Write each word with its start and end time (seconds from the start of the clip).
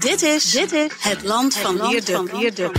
Dit 0.00 0.22
is, 0.22 0.50
dit 0.50 0.72
is 0.72 0.90
het 0.98 1.22
land 1.22 1.56
van 1.56 1.88
Wierde. 1.88 2.70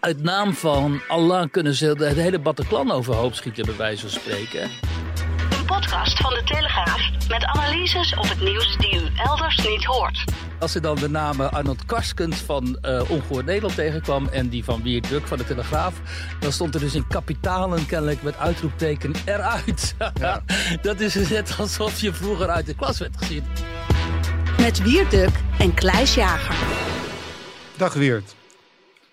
Uit 0.00 0.22
naam 0.22 0.54
van 0.54 1.00
Allah 1.08 1.50
kunnen 1.50 1.74
ze 1.74 1.94
de 1.94 2.04
hele 2.06 2.38
Bataclan 2.38 2.90
overhoop 2.90 3.34
schieten, 3.34 3.64
bij 3.64 3.76
wijze 3.76 4.00
van 4.00 4.20
spreken. 4.20 4.62
Een 4.62 5.64
podcast 5.66 6.16
van 6.18 6.30
de 6.30 6.42
Telegraaf 6.44 7.10
met 7.28 7.44
analyses 7.44 8.14
op 8.14 8.28
het 8.28 8.40
nieuws 8.40 8.76
die 8.76 8.94
u 8.94 9.10
elders 9.16 9.56
niet 9.68 9.84
hoort. 9.84 10.24
Als 10.60 10.72
ze 10.72 10.80
dan 10.80 10.96
de 10.96 11.08
namen 11.08 11.52
Arnold 11.52 11.84
Karskens 11.84 12.36
van 12.36 12.78
uh, 12.82 13.10
Ongehoord 13.10 13.46
Nederland 13.46 13.74
tegenkwam 13.74 14.28
en 14.28 14.48
die 14.48 14.64
van 14.64 14.82
Wiert 14.82 15.08
Duk 15.08 15.26
van 15.26 15.38
de 15.38 15.44
Telegraaf, 15.44 15.94
dan 16.40 16.52
stond 16.52 16.74
er 16.74 16.80
dus 16.80 16.94
in 16.94 17.06
kapitalen 17.06 17.86
kennelijk 17.86 18.22
met 18.22 18.36
uitroepteken 18.36 19.12
eruit. 19.24 19.94
Ja. 20.20 20.42
Dat 20.82 21.00
is 21.00 21.28
net 21.28 21.54
alsof 21.58 22.00
je 22.00 22.12
vroeger 22.12 22.48
uit 22.48 22.66
de 22.66 22.74
klas 22.74 22.98
werd 22.98 23.16
gezien. 23.16 23.44
Met 24.62 24.82
Wierduk 24.82 25.40
en 25.58 25.74
Kleis 25.74 26.14
Jager. 26.14 26.56
Dag 27.78 27.94
Wiert. 27.94 28.36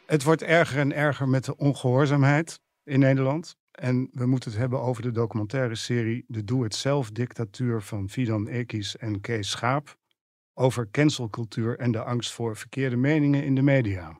Het 0.05 0.23
wordt 0.23 0.43
erger 0.43 0.79
en 0.79 0.93
erger 0.93 1.27
met 1.27 1.45
de 1.45 1.57
ongehoorzaamheid 1.57 2.59
in 2.83 2.99
Nederland. 2.99 3.55
En 3.71 4.09
we 4.13 4.25
moeten 4.25 4.49
het 4.51 4.59
hebben 4.59 4.81
over 4.81 5.01
de 5.01 5.11
documentaire 5.11 5.75
serie 5.75 6.25
De 6.27 6.43
Doe-het-zelf-dictatuur 6.43 7.81
van 7.81 8.09
Fidan 8.09 8.47
Ekis 8.47 8.97
en 8.97 9.21
Kees 9.21 9.49
Schaap 9.49 9.97
over 10.59 10.87
cancelcultuur 10.91 11.77
en 11.77 11.91
de 11.91 12.03
angst 12.03 12.31
voor 12.31 12.57
verkeerde 12.57 12.95
meningen 12.95 13.43
in 13.43 13.55
de 13.55 13.61
media. 13.61 14.19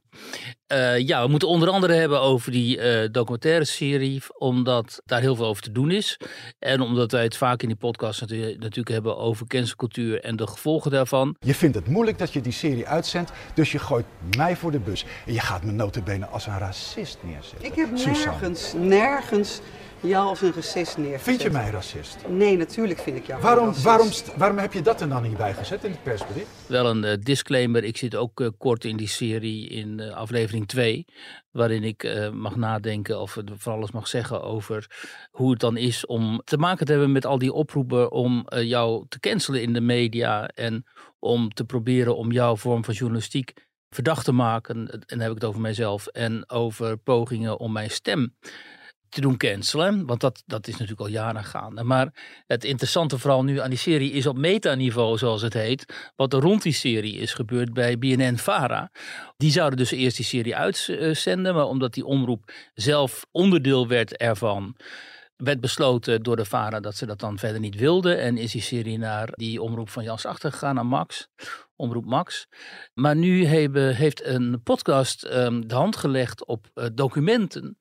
Uh, 0.73 1.00
ja, 1.00 1.23
we 1.23 1.30
moeten 1.30 1.48
onder 1.48 1.70
andere 1.70 1.94
hebben 1.94 2.22
over 2.22 2.52
die 2.52 2.78
uh, 2.78 3.08
documentaire 3.12 3.66
serie, 3.66 4.22
omdat 4.38 5.02
daar 5.06 5.22
heel 5.22 5.36
veel 5.36 5.45
over 5.45 5.64
te 5.64 5.72
doen 5.72 5.92
is. 5.92 6.20
En 6.60 6.82
omdat 6.82 7.12
wij 7.12 7.23
het 7.23 7.38
vaak 7.38 7.62
in 7.62 7.67
die 7.67 7.78
podcast 7.78 8.22
natuurlijk, 8.22 8.60
natuurlijk 8.60 8.90
hebben 8.90 9.17
over 9.17 9.48
cancelcultuur 9.48 10.22
en 10.23 10.36
de 10.36 10.48
gevolgen 10.48 10.92
daarvan. 10.92 11.36
Je 11.40 11.54
vindt 11.56 11.76
het 11.76 11.88
moeilijk 11.88 12.17
dat 12.17 12.34
je 12.34 12.42
die 12.42 12.52
serie 12.52 12.88
uitzendt, 12.88 13.32
dus 13.54 13.72
je 13.72 13.80
gooit 13.80 14.06
mij 14.38 14.56
voor 14.56 14.72
de 14.72 14.80
bus. 14.80 15.06
En 15.26 15.34
je 15.34 15.40
gaat 15.40 15.64
me 15.64 15.72
notabene 15.72 16.26
als 16.26 16.48
een 16.48 16.58
racist 16.58 17.17
neerzetten. 17.23 17.66
Ik 17.66 17.76
heb 17.76 17.92
nergens, 17.92 18.73
nergens 18.73 19.62
jou 20.02 20.28
als 20.28 20.42
een 20.42 20.53
racist 20.53 20.97
neergezet. 20.97 21.22
Vind 21.22 21.42
je 21.42 21.50
mij 21.50 21.69
racist? 21.69 22.17
Nee, 22.28 22.58
natuurlijk 22.58 23.00
vind 23.00 23.17
ik 23.17 23.25
jou 23.25 23.42
waarom, 23.42 23.66
racist. 23.66 23.83
waarom, 23.83 24.09
waarom 24.38 24.58
heb 24.58 24.73
je 24.73 24.81
dat 24.81 25.02
er 25.02 25.09
dan 25.09 25.23
niet 25.23 25.38
bij 25.38 25.53
gezet 25.53 25.83
in 25.83 25.92
het 25.92 26.03
persbericht? 26.03 26.47
Wel 26.67 26.86
een 26.89 27.03
uh, 27.03 27.14
disclaimer. 27.19 27.83
Ik 27.83 27.97
zit 27.97 28.16
ook 28.16 28.39
uh, 28.39 28.47
kort 28.58 28.86
in 28.86 28.97
die 28.97 29.08
serie 29.08 29.70
in 29.70 30.00
uh, 30.02 30.14
aflevering 30.14 30.67
2. 30.67 31.05
Waarin 31.52 31.83
ik 31.83 32.30
mag 32.33 32.55
nadenken 32.55 33.20
of 33.20 33.38
van 33.58 33.73
alles 33.73 33.92
mag 33.92 34.08
zeggen 34.08 34.44
over 34.44 34.88
hoe 35.31 35.52
het 35.52 35.59
dan 35.59 35.77
is 35.77 36.05
om 36.05 36.42
te 36.44 36.58
maken 36.58 36.86
te 36.86 36.92
hebben 36.92 37.11
met 37.11 37.25
al 37.25 37.38
die 37.38 37.53
oproepen 37.53 38.11
om 38.11 38.45
jou 38.50 39.05
te 39.08 39.20
cancelen 39.20 39.61
in 39.61 39.73
de 39.73 39.81
media. 39.81 40.47
En 40.47 40.86
om 41.20 41.53
te 41.53 41.64
proberen 41.64 42.17
om 42.17 42.31
jouw 42.31 42.55
vorm 42.55 42.83
van 42.83 42.94
journalistiek 42.94 43.53
verdacht 43.89 44.25
te 44.25 44.31
maken. 44.31 44.75
En 44.75 45.02
dan 45.05 45.20
heb 45.20 45.30
ik 45.30 45.36
het 45.36 45.45
over 45.45 45.61
mijzelf. 45.61 46.08
En 46.08 46.50
over 46.50 46.97
pogingen 46.97 47.59
om 47.59 47.72
mijn 47.72 47.92
stem 47.92 48.33
te 49.09 49.21
doen 49.21 49.37
cancelen. 49.37 50.05
Want 50.05 50.21
dat, 50.21 50.43
dat 50.45 50.67
is 50.67 50.73
natuurlijk 50.73 51.02
al 51.02 51.08
jaren 51.08 51.43
gaande. 51.43 51.83
Maar 51.83 52.14
het 52.47 52.64
interessante 52.64 53.17
vooral 53.17 53.43
nu 53.43 53.59
aan 53.59 53.70
die 53.70 53.80
serie 53.80 54.11
is 54.11 54.25
op 54.25 54.37
metaniveau, 54.37 55.17
zoals 55.17 55.42
het 55.42 55.53
heet. 55.53 56.11
Wat 56.15 56.33
er 56.33 56.39
rond 56.39 56.61
die 56.61 56.73
serie 56.73 57.15
is 57.15 57.33
gebeurd 57.33 57.73
bij 57.73 57.97
BNN-Vara. 57.97 58.92
Die 59.37 59.52
zouden 59.52 59.77
dus 59.77 59.92
eerst 59.92 60.17
die 60.17 60.25
serie 60.25 60.55
uitzenden. 60.55 61.55
Maar 61.55 61.65
omdat 61.65 61.93
die 61.93 62.05
omroep 62.05 62.52
zelf 62.73 63.25
onderdeel 63.31 63.87
werd 63.87 64.17
ervan 64.17 64.75
werd 65.43 65.59
besloten 65.59 66.23
door 66.23 66.36
de 66.36 66.45
VARA 66.45 66.80
dat 66.80 66.95
ze 66.95 67.05
dat 67.05 67.20
dan 67.20 67.37
verder 67.37 67.59
niet 67.59 67.76
wilden. 67.76 68.20
En 68.20 68.37
is 68.37 68.52
die 68.52 68.61
serie 68.61 68.97
naar 68.97 69.30
die 69.31 69.61
omroep 69.61 69.89
van 69.89 70.03
Jans 70.03 70.26
Achter 70.26 70.52
gegaan, 70.52 70.76
naar 70.76 70.86
Max. 70.86 71.27
Omroep 71.76 72.05
Max. 72.05 72.47
Maar 72.93 73.15
nu 73.15 73.45
hebben, 73.45 73.95
heeft 73.95 74.26
een 74.26 74.61
podcast 74.64 75.23
um, 75.23 75.67
de 75.67 75.76
hand 75.76 75.95
gelegd 75.95 76.45
op 76.45 76.67
uh, 76.76 76.86
documenten 76.93 77.77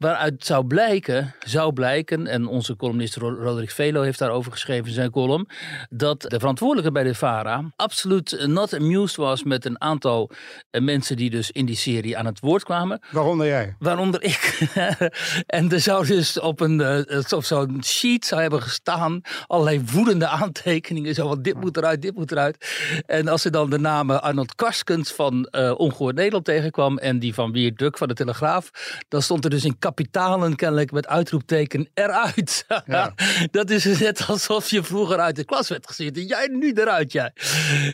Waaruit 0.00 0.44
zou 0.44 0.66
blijken, 0.66 1.34
zou 1.38 1.72
blijken, 1.72 2.26
en 2.26 2.46
onze 2.46 2.76
columnist 2.76 3.16
Roderick 3.16 3.70
Velo 3.70 4.02
heeft 4.02 4.18
daarover 4.18 4.52
geschreven 4.52 4.86
in 4.86 4.92
zijn 4.92 5.10
column, 5.10 5.48
dat 5.90 6.20
de 6.20 6.38
verantwoordelijke 6.38 6.92
bij 6.92 7.02
de 7.02 7.14
VARA 7.14 7.72
absoluut 7.76 8.46
not 8.46 8.74
amused 8.74 9.16
was 9.16 9.42
met 9.42 9.64
een 9.64 9.80
aantal 9.80 10.30
mensen 10.70 11.16
die 11.16 11.30
dus 11.30 11.50
in 11.50 11.66
die 11.66 11.76
serie 11.76 12.18
aan 12.18 12.26
het 12.26 12.40
woord 12.40 12.64
kwamen. 12.64 13.00
Waaronder 13.10 13.46
jij? 13.46 13.76
Waaronder 13.78 14.22
ik. 14.22 14.70
en 15.46 15.72
er 15.72 15.80
zou 15.80 16.06
dus 16.06 16.40
op 16.40 16.60
een 16.60 17.06
op 17.32 17.44
zo'n 17.44 17.82
sheet 17.84 18.24
zou 18.24 18.40
hebben 18.40 18.62
gestaan 18.62 19.20
allerlei 19.46 19.82
woedende 19.92 20.26
aantekeningen. 20.26 21.14
Zo 21.14 21.28
van 21.28 21.42
dit 21.42 21.60
moet 21.60 21.76
eruit, 21.76 22.02
dit 22.02 22.14
moet 22.14 22.32
eruit. 22.32 22.74
En 23.06 23.28
als 23.28 23.42
ze 23.42 23.50
dan 23.50 23.70
de 23.70 23.78
namen 23.78 24.22
Arnold 24.22 24.54
Karskens 24.54 25.12
van 25.12 25.48
uh, 25.50 25.72
Ongehoord 25.76 26.14
Nederland 26.14 26.44
tegenkwam 26.44 26.98
en 26.98 27.18
die 27.18 27.34
van 27.34 27.52
Wiert 27.52 27.78
Duk 27.78 27.98
van 27.98 28.08
de 28.08 28.14
Telegraaf, 28.14 28.70
dan 29.08 29.22
stond 29.22 29.44
er 29.44 29.50
dus 29.50 29.64
in 29.64 29.78
kapitalen 29.90 30.56
kennelijk 30.56 30.92
met 30.92 31.06
uitroepteken 31.06 31.88
eruit. 31.94 32.64
Ja. 32.86 33.14
dat 33.50 33.70
is 33.70 33.98
net 33.98 34.26
alsof 34.26 34.70
je 34.70 34.82
vroeger 34.82 35.18
uit 35.18 35.36
de 35.36 35.44
klas 35.44 35.68
werd 35.68 35.86
gezet. 35.86 36.16
En 36.16 36.26
jij 36.26 36.46
nu 36.46 36.72
eruit, 36.72 37.12
jij. 37.12 37.32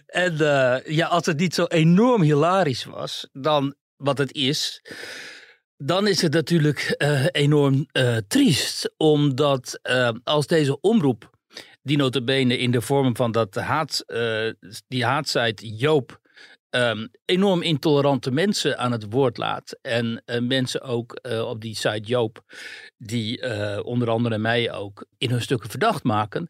En 0.07 0.33
uh, 0.33 0.77
ja, 0.85 1.07
als 1.07 1.27
het 1.27 1.39
niet 1.39 1.55
zo 1.55 1.65
enorm 1.65 2.23
hilarisch 2.23 2.85
was, 2.85 3.29
dan 3.33 3.75
wat 3.97 4.19
het 4.19 4.35
is 4.35 4.83
dan 5.77 6.07
is 6.07 6.23
het 6.23 6.33
natuurlijk 6.33 6.95
uh, 6.99 7.27
enorm 7.31 7.87
uh, 7.93 8.17
triest. 8.29 8.93
Omdat 8.97 9.79
uh, 9.83 10.11
als 10.25 10.47
deze 10.47 10.81
omroep, 10.81 11.31
die 11.83 11.97
notabene 11.97 12.59
in 12.59 12.71
de 12.71 12.81
vorm 12.81 13.17
van 13.17 13.33
dat 13.33 13.55
haat, 13.55 14.05
die 14.89 15.05
haatsite 15.05 15.77
Joop 15.77 16.21
um, 16.77 17.09
enorm 17.25 17.63
intolerante 17.63 18.31
mensen 18.31 18.79
aan 18.79 18.93
het 18.93 19.07
woord 19.11 19.37
laat. 19.37 19.79
En 19.83 20.23
uh, 20.27 20.41
mensen 20.41 20.81
ook 20.83 21.19
uh, 21.23 21.49
op 21.49 21.61
die 21.61 21.75
site 21.75 22.01
Joop, 22.01 22.43
die 22.97 23.43
uh, 23.43 23.79
onder 23.83 24.11
andere 24.11 24.39
mij 24.39 24.73
ook 24.73 25.07
in 25.19 25.31
hun 25.31 25.43
stukken 25.43 25.71
verdacht 25.71 26.03
maken. 26.03 26.47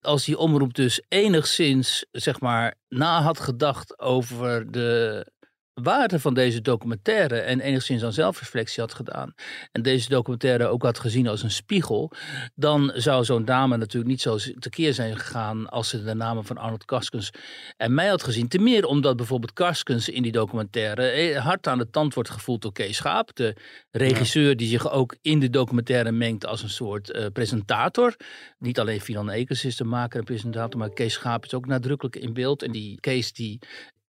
Als 0.00 0.24
die 0.24 0.38
omroep 0.38 0.74
dus 0.74 1.02
enigszins, 1.08 2.06
zeg 2.10 2.40
maar, 2.40 2.74
na 2.88 3.22
had 3.22 3.40
gedacht 3.40 3.98
over 4.00 4.70
de 4.70 5.26
waarde 5.74 6.20
van 6.20 6.34
deze 6.34 6.60
documentaire 6.60 7.40
en 7.40 7.60
enigszins 7.60 8.04
aan 8.04 8.12
zelfreflectie 8.12 8.82
had 8.82 8.94
gedaan 8.94 9.34
en 9.72 9.82
deze 9.82 10.08
documentaire 10.08 10.66
ook 10.66 10.82
had 10.82 10.98
gezien 10.98 11.28
als 11.28 11.42
een 11.42 11.50
spiegel, 11.50 12.12
dan 12.54 12.92
zou 12.94 13.24
zo'n 13.24 13.44
dame 13.44 13.76
natuurlijk 13.76 14.10
niet 14.10 14.20
zo 14.20 14.36
tekeer 14.58 14.94
zijn 14.94 15.16
gegaan 15.16 15.68
als 15.68 15.88
ze 15.88 16.04
de 16.04 16.14
namen 16.14 16.44
van 16.44 16.56
Arnold 16.56 16.84
Karskens 16.84 17.30
en 17.76 17.94
mij 17.94 18.08
had 18.08 18.22
gezien. 18.22 18.48
Ten 18.48 18.62
meer 18.62 18.84
omdat 18.84 19.16
bijvoorbeeld 19.16 19.52
Karskens 19.52 20.08
in 20.08 20.22
die 20.22 20.32
documentaire 20.32 21.38
hard 21.38 21.66
aan 21.66 21.78
de 21.78 21.90
tand 21.90 22.14
wordt 22.14 22.30
gevoeld 22.30 22.62
door 22.62 22.72
Kees 22.72 22.96
Schaap, 22.96 23.30
de 23.34 23.56
regisseur 23.90 24.56
die 24.56 24.68
zich 24.68 24.90
ook 24.90 25.16
in 25.22 25.40
de 25.40 25.50
documentaire 25.50 26.12
mengt 26.12 26.46
als 26.46 26.62
een 26.62 26.70
soort 26.70 27.10
uh, 27.10 27.26
presentator. 27.32 28.16
Niet 28.58 28.78
alleen 28.78 29.00
Finan 29.00 29.30
Ekers 29.30 29.64
is 29.64 29.76
de 29.76 29.84
maker 29.84 30.18
en 30.18 30.24
presentator, 30.24 30.78
maar 30.78 30.90
Kees 30.90 31.12
Schaap 31.12 31.44
is 31.44 31.54
ook 31.54 31.66
nadrukkelijk 31.66 32.16
in 32.16 32.32
beeld 32.32 32.62
en 32.62 32.72
die 32.72 33.00
Kees 33.00 33.32
die 33.32 33.58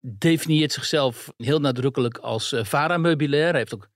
definieert 0.02 0.72
zichzelf 0.72 1.34
heel 1.38 1.60
nadrukkelijk 1.60 2.18
als 2.18 2.54
uh, 2.54 2.64
VARA-meubilair. 2.64 3.50
Hij 3.50 3.58
heeft 3.58 3.74
ook 3.74 3.90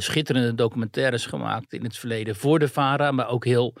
schitterende 0.00 0.54
documentaires 0.54 1.26
gemaakt 1.26 1.72
in 1.72 1.84
het 1.84 1.96
verleden 1.96 2.36
voor 2.36 2.58
de 2.58 2.68
VARA, 2.68 3.10
maar 3.10 3.28
ook 3.28 3.44
heel, 3.44 3.74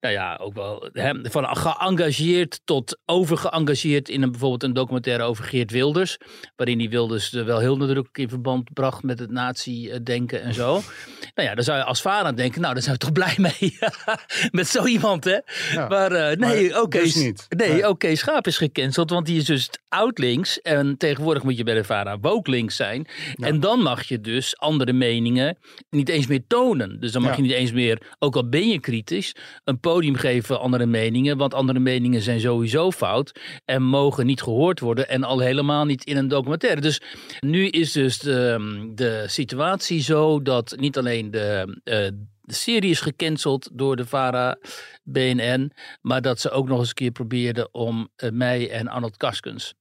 nou 0.00 0.14
ja, 0.14 0.38
ook 0.40 0.54
wel 0.54 0.88
hè, 0.92 1.12
van 1.22 1.56
geëngageerd 1.56 2.60
tot 2.64 2.98
overgeëngageerd 3.04 4.08
in 4.08 4.22
een, 4.22 4.30
bijvoorbeeld 4.30 4.62
een 4.62 4.72
documentaire 4.72 5.22
over 5.22 5.44
Geert 5.44 5.70
Wilders, 5.70 6.18
waarin 6.56 6.78
die 6.78 6.90
Wilders 6.90 7.30
wel 7.30 7.58
heel 7.58 7.76
nadrukkelijk 7.76 8.18
in 8.18 8.28
verband 8.28 8.72
bracht 8.72 9.02
met 9.02 9.18
het 9.18 9.30
nazi-denken 9.30 10.42
en 10.42 10.54
zo. 10.54 10.72
nou 11.34 11.48
ja, 11.48 11.54
dan 11.54 11.64
zou 11.64 11.78
je 11.78 11.84
als 11.84 12.00
VARA 12.00 12.32
denken, 12.32 12.60
nou, 12.60 12.74
daar 12.74 12.82
zijn 12.82 12.94
we 12.94 13.00
toch 13.00 13.12
blij 13.12 13.34
mee 13.36 13.78
met 14.50 14.68
zo 14.68 14.84
iemand, 14.86 15.24
hè? 15.24 15.38
Ja, 15.72 15.88
maar 15.88 16.12
uh, 16.12 16.36
nee, 16.36 16.68
oké, 16.68 16.80
okay, 16.80 17.02
dus 17.02 17.14
niet. 17.14 17.46
nee, 17.48 17.78
oké, 17.78 17.88
okay, 17.88 18.14
Schaap 18.14 18.46
is 18.46 18.56
gecanceld, 18.56 19.10
want 19.10 19.26
die 19.26 19.36
is 19.36 19.44
dus 19.44 19.70
oud-links 19.88 20.60
en 20.60 20.96
tegenwoordig 20.96 21.42
moet 21.42 21.56
je 21.56 21.64
bij 21.64 21.74
de 21.74 21.84
VARA 21.84 22.18
woke 22.18 22.50
links 22.50 22.76
zijn. 22.76 23.06
Ja. 23.34 23.46
En 23.46 23.60
dan 23.60 23.82
mag 23.82 24.02
je 24.02 24.20
dus 24.20 24.58
andere 24.58 24.92
meningen 24.92 25.41
niet 25.90 26.08
eens 26.08 26.26
meer 26.26 26.42
tonen. 26.46 27.00
Dus 27.00 27.12
dan 27.12 27.22
mag 27.22 27.30
Ja. 27.30 27.36
je 27.36 27.42
niet 27.42 27.52
eens 27.52 27.72
meer, 27.72 28.14
ook 28.18 28.36
al 28.36 28.48
ben 28.48 28.68
je 28.68 28.80
kritisch, 28.80 29.34
een 29.64 29.80
podium 29.80 30.14
geven 30.14 30.60
andere 30.60 30.86
meningen. 30.86 31.36
Want 31.36 31.54
andere 31.54 31.78
meningen 31.78 32.20
zijn 32.20 32.40
sowieso 32.40 32.90
fout 32.90 33.40
en 33.64 33.82
mogen 33.82 34.26
niet 34.26 34.42
gehoord 34.42 34.80
worden. 34.80 35.08
En 35.08 35.22
al 35.24 35.38
helemaal 35.38 35.84
niet 35.84 36.04
in 36.04 36.16
een 36.16 36.28
documentaire. 36.28 36.80
Dus 36.80 37.00
nu 37.40 37.68
is 37.68 37.92
dus 37.92 38.18
de, 38.18 38.90
de 38.94 39.24
situatie 39.26 40.00
zo 40.02 40.42
dat 40.42 40.74
niet 40.78 40.98
alleen 40.98 41.30
de, 41.30 41.80
eh, 41.84 41.96
de 42.42 42.54
serie 42.54 42.90
is 42.90 43.00
gecanceld 43.00 43.70
door 43.72 43.96
de 43.96 44.06
VARA, 44.06 44.58
BNN. 45.04 45.72
Maar 46.00 46.22
dat 46.22 46.40
ze 46.40 46.50
ook 46.50 46.68
nog 46.68 46.78
eens 46.78 46.88
een 46.88 46.94
keer 46.94 47.10
probeerden 47.10 47.74
om 47.74 48.08
eh, 48.16 48.30
mij 48.30 48.70
en 48.70 48.88
Arnold 48.88 49.16
Karskens 49.16 49.74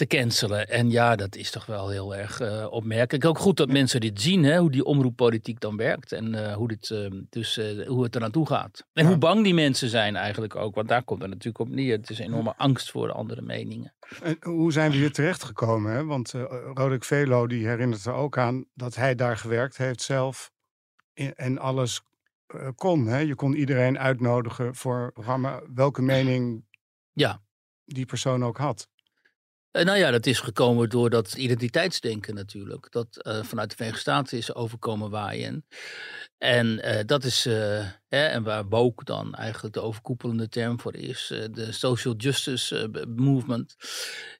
te 0.00 0.06
cancelen. 0.06 0.68
En 0.68 0.90
ja, 0.90 1.16
dat 1.16 1.36
is 1.36 1.50
toch 1.50 1.66
wel 1.66 1.88
heel 1.88 2.14
erg 2.16 2.40
eh, 2.40 2.66
opmerkelijk. 2.70 3.24
Ook 3.24 3.38
goed 3.38 3.56
dat 3.56 3.68
mensen 3.68 4.00
dit 4.00 4.20
zien, 4.20 4.44
hè, 4.44 4.58
hoe 4.58 4.70
die 4.70 4.84
omroeppolitiek 4.84 5.60
dan 5.60 5.76
werkt. 5.76 6.12
En 6.12 6.34
eh, 6.34 6.54
hoe, 6.54 6.68
dit, 6.68 6.90
eh, 6.90 7.10
dus, 7.30 7.56
eh, 7.56 7.86
hoe 7.88 8.02
het 8.02 8.16
eraan 8.16 8.30
toe 8.30 8.46
gaat. 8.46 8.86
En 8.92 9.06
hoe 9.06 9.18
bang 9.18 9.44
die 9.44 9.54
mensen 9.54 9.88
zijn 9.88 10.16
eigenlijk 10.16 10.56
ook. 10.56 10.74
Want 10.74 10.88
daar 10.88 11.02
komt 11.02 11.20
het 11.20 11.30
natuurlijk 11.30 11.58
op 11.58 11.68
neer. 11.68 11.96
Het 11.96 12.10
is 12.10 12.18
een 12.18 12.24
enorme 12.24 12.54
angst 12.56 12.90
voor 12.90 13.12
andere 13.12 13.42
meningen. 13.42 13.94
En 14.22 14.36
hoe 14.40 14.72
zijn 14.72 14.90
we 14.90 14.96
hier 14.96 15.12
terecht 15.12 15.44
gekomen? 15.44 15.92
Hè? 15.92 16.04
Want 16.04 16.30
Roderick 16.74 17.04
Velo 17.04 17.46
die 17.46 17.66
herinnert 17.66 18.04
er 18.04 18.12
ook 18.12 18.38
aan 18.38 18.64
dat 18.74 18.94
hij 18.94 19.14
daar 19.14 19.36
gewerkt 19.36 19.76
heeft 19.76 20.02
zelf 20.02 20.50
in- 21.12 21.34
en 21.34 21.58
alles 21.58 22.00
kon. 22.74 23.06
Hè? 23.06 23.18
Je 23.18 23.34
kon 23.34 23.54
iedereen 23.54 23.98
uitnodigen 23.98 24.74
voor 24.74 25.00
een 25.00 25.12
programma, 25.12 25.62
welke 25.74 26.02
mening 26.02 26.64
Ja. 27.12 27.40
die 27.84 28.06
persoon 28.06 28.44
ook 28.44 28.58
had. 28.58 28.88
Eh, 29.70 29.84
nou 29.84 29.98
ja, 29.98 30.10
dat 30.10 30.26
is 30.26 30.40
gekomen 30.40 30.88
door 30.88 31.10
dat 31.10 31.34
identiteitsdenken 31.34 32.34
natuurlijk. 32.34 32.86
Dat 32.90 33.16
eh, 33.16 33.42
vanuit 33.42 33.70
de 33.70 33.76
Verenigde 33.76 34.00
Staten 34.00 34.38
is 34.38 34.54
overkomen 34.54 35.10
waaien. 35.10 35.66
En 36.38 36.82
eh, 36.82 37.04
dat 37.06 37.24
is, 37.24 37.48
en 38.10 38.42
waar 38.42 38.68
woke 38.68 39.04
dan 39.04 39.34
eigenlijk 39.34 39.74
de 39.74 39.80
overkoepelende 39.80 40.48
term 40.48 40.80
voor 40.80 40.94
is, 40.94 41.30
eh, 41.32 41.44
de 41.50 41.72
social 41.72 42.14
justice 42.16 42.90
eh, 42.92 43.02
movement. 43.16 43.76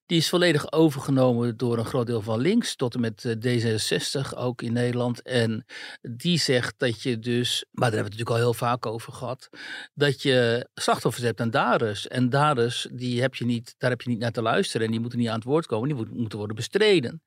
Die 0.06 0.18
is 0.18 0.28
volledig 0.28 0.72
overgenomen 0.72 1.56
door 1.56 1.78
een 1.78 1.84
groot 1.84 2.06
deel 2.06 2.22
van 2.22 2.40
links, 2.40 2.76
tot 2.76 2.94
en 2.94 3.00
met 3.00 3.24
eh, 3.24 3.32
D66 3.34 4.36
ook 4.38 4.62
in 4.62 4.72
Nederland. 4.72 5.22
En 5.22 5.64
die 6.00 6.38
zegt 6.38 6.74
dat 6.76 7.02
je 7.02 7.18
dus, 7.18 7.64
maar 7.70 7.90
daar 7.90 7.98
hebben 7.98 8.12
we 8.12 8.18
het 8.18 8.28
natuurlijk 8.28 8.30
al 8.30 8.36
heel 8.36 8.68
vaak 8.68 8.86
over 8.86 9.12
gehad, 9.12 9.48
dat 9.94 10.22
je 10.22 10.68
slachtoffers 10.74 11.24
hebt 11.24 11.40
en 11.40 11.50
daders. 11.50 12.08
En 12.08 12.30
daders, 12.30 12.88
die 12.92 13.20
heb 13.20 13.34
je 13.34 13.44
niet, 13.44 13.74
daar 13.78 13.90
heb 13.90 14.00
je 14.00 14.08
niet 14.10 14.18
naar 14.18 14.32
te 14.32 14.42
luisteren 14.42 14.86
en 14.86 14.92
die 14.92 15.00
moeten 15.00 15.18
niet 15.18 15.28
aan 15.28 15.34
het 15.34 15.44
woord 15.44 15.66
komen, 15.66 15.88
die 15.88 15.96
moet- 15.96 16.16
moeten 16.16 16.38
worden 16.38 16.56
bestreden. 16.56 17.22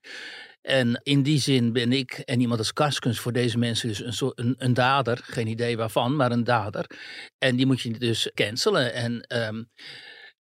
En 0.64 1.00
in 1.04 1.24
die 1.24 1.40
zin 1.40 1.74
ben 1.74 1.92
ik 1.92 2.12
en 2.12 2.40
iemand 2.40 2.60
als 2.60 2.74
Karskens 2.74 3.20
voor 3.20 3.32
deze 3.32 3.58
mensen 3.58 3.88
dus 3.88 4.00
een, 4.04 4.14
soort, 4.14 4.40
een, 4.40 4.56
een 4.58 4.74
dader. 4.74 5.20
Geen 5.24 5.48
idee 5.48 5.78
waarvan, 5.78 6.16
maar 6.16 6.32
een 6.32 6.44
dader. 6.44 6.86
En 7.38 7.56
die 7.56 7.66
moet 7.66 7.82
je 7.82 7.98
dus 7.98 8.32
cancelen. 8.34 8.94
En 8.94 9.22
ehm, 9.22 9.64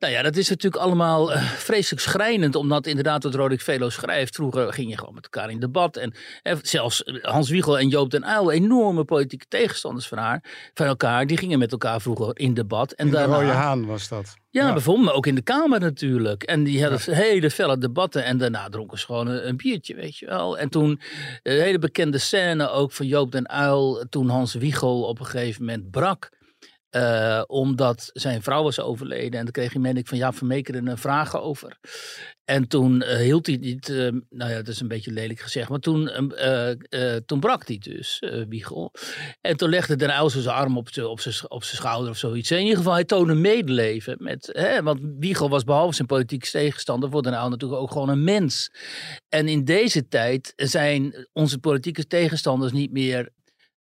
nou 0.01 0.13
ja, 0.13 0.23
dat 0.23 0.37
is 0.37 0.49
natuurlijk 0.49 0.83
allemaal 0.83 1.33
eh, 1.33 1.43
vreselijk 1.43 2.03
schrijnend. 2.03 2.55
Omdat 2.55 2.87
inderdaad 2.87 3.23
wat 3.23 3.35
Roderick 3.35 3.61
Velo 3.61 3.89
schrijft. 3.91 4.35
Vroeger 4.35 4.73
ging 4.73 4.91
je 4.91 4.99
gewoon 4.99 5.15
met 5.15 5.25
elkaar 5.25 5.51
in 5.51 5.61
debat. 5.61 5.97
En 5.97 6.15
eh, 6.43 6.57
zelfs 6.63 7.03
Hans 7.23 7.51
Wiegel 7.51 7.79
en 7.79 7.89
Joop 7.89 8.11
den 8.11 8.25
Uyl, 8.29 8.51
enorme 8.51 9.05
politieke 9.05 9.45
tegenstanders 9.49 10.09
van, 10.09 10.19
haar, 10.19 10.71
van 10.75 10.87
elkaar. 10.87 11.27
Die 11.27 11.37
gingen 11.37 11.59
met 11.59 11.73
elkaar 11.73 12.01
vroeger 12.01 12.39
in 12.39 12.55
debat. 12.55 12.93
En 12.93 13.05
In 13.05 13.11
de 13.11 13.17
daarna, 13.19 13.35
Rode 13.35 13.47
Haan 13.53 13.87
was 13.87 14.09
dat. 14.09 14.37
ja, 14.51 14.67
Ja. 14.67 14.73
bijvoorbeeld, 14.73 15.07
maar 15.07 15.15
ook 15.15 15.27
in 15.27 15.35
de 15.35 15.43
Kamer 15.43 15.81
natuurlijk. 15.81 16.43
En 16.43 16.65
die 16.65 16.83
hadden 16.83 17.15
hele 17.15 17.51
felle 17.51 17.79
debatten. 17.79 18.25
En 18.25 18.39
daarna 18.39 18.69
dronken 18.69 18.99
ze 18.99 19.07
gewoon 19.07 19.27
een, 19.27 19.49
een 19.49 19.57
biertje, 19.57 19.95
weet 19.95 20.17
je 20.17 20.27
wel. 20.27 20.59
En 20.59 20.69
toen, 20.69 21.01
een 21.43 21.61
hele 21.61 21.79
bekende 21.79 22.19
scène 22.19 22.69
ook 22.71 22.93
van 22.93 23.07
Joop 23.07 23.33
den 23.33 23.51
Uyl. 23.61 24.05
Toen 24.11 24.29
Hans 24.29 24.55
Wiegel 24.55 25.03
op 25.03 25.19
een 25.21 25.27
gegeven 25.27 25.65
moment 25.65 25.91
brak. 25.91 26.39
Eh, 26.91 27.43
omdat 27.47 28.11
zijn 28.13 28.43
vrouw 28.43 28.63
was 28.63 28.81
overleden. 28.81 29.39
En 29.39 29.45
toen 29.45 29.53
kreeg 29.53 29.73
hij, 29.73 29.81
meen 29.81 29.97
ik, 29.97 30.09
van 30.09 30.19
ja, 30.19 30.33
Vermeekeren 30.33 30.87
een 30.87 30.99
vragen 30.99 31.43
over. 31.43 31.79
En 32.45 32.69
toen 32.69 33.03
eh, 33.03 33.17
hield 33.17 33.47
hij 33.47 33.57
niet, 33.57 33.89
eh, 33.89 33.97
nou 34.31 34.51
ja, 34.51 34.57
dat 34.57 34.69
is 34.69 34.81
een 34.81 34.89
beetje 34.89 35.13
lelijk 35.13 35.41
gezegd. 35.41 35.69
Maar 35.69 35.79
toen, 35.79 36.09
eh, 36.09 36.71
eh, 36.71 37.15
eh, 37.15 37.23
toen 37.27 37.41
brak 37.41 37.67
hij 37.67 37.79
dus, 37.79 38.23
Wiegel. 38.49 38.93
En 39.41 39.57
toen 39.57 39.69
legde 39.69 39.97
Den 39.97 40.11
Uyl 40.11 40.31
zijn 40.31 40.47
arm 40.55 40.77
op 40.77 40.89
zijn 40.93 41.07
op 41.07 41.21
zijn- 41.21 41.51
op 41.51 41.65
zijn 41.65 41.77
schouder 41.77 42.11
of 42.11 42.17
zoiets. 42.17 42.51
In 42.51 42.61
ieder 42.61 42.77
geval, 42.77 42.93
hij 42.93 43.05
toonde 43.05 43.35
medeleven. 43.35 44.17
Met, 44.19 44.51
hè, 44.53 44.83
want 44.83 45.01
Wiegel 45.19 45.49
was 45.49 45.65
behalve 45.65 45.95
zijn 45.95 46.07
politieke 46.07 46.51
tegenstander 46.51 47.11
voor 47.11 47.23
Den 47.23 47.33
Uyl 47.33 47.49
natuurlijk 47.49 47.81
ook 47.81 47.91
gewoon 47.93 48.09
een 48.09 48.25
mens. 48.25 48.71
En 49.29 49.49
in 49.49 49.65
deze 49.65 50.09
tijd 50.09 50.53
zijn 50.57 51.29
onze 51.33 51.59
politieke 51.59 52.07
tegenstanders 52.07 52.73
niet 52.73 52.93
meer 52.93 53.31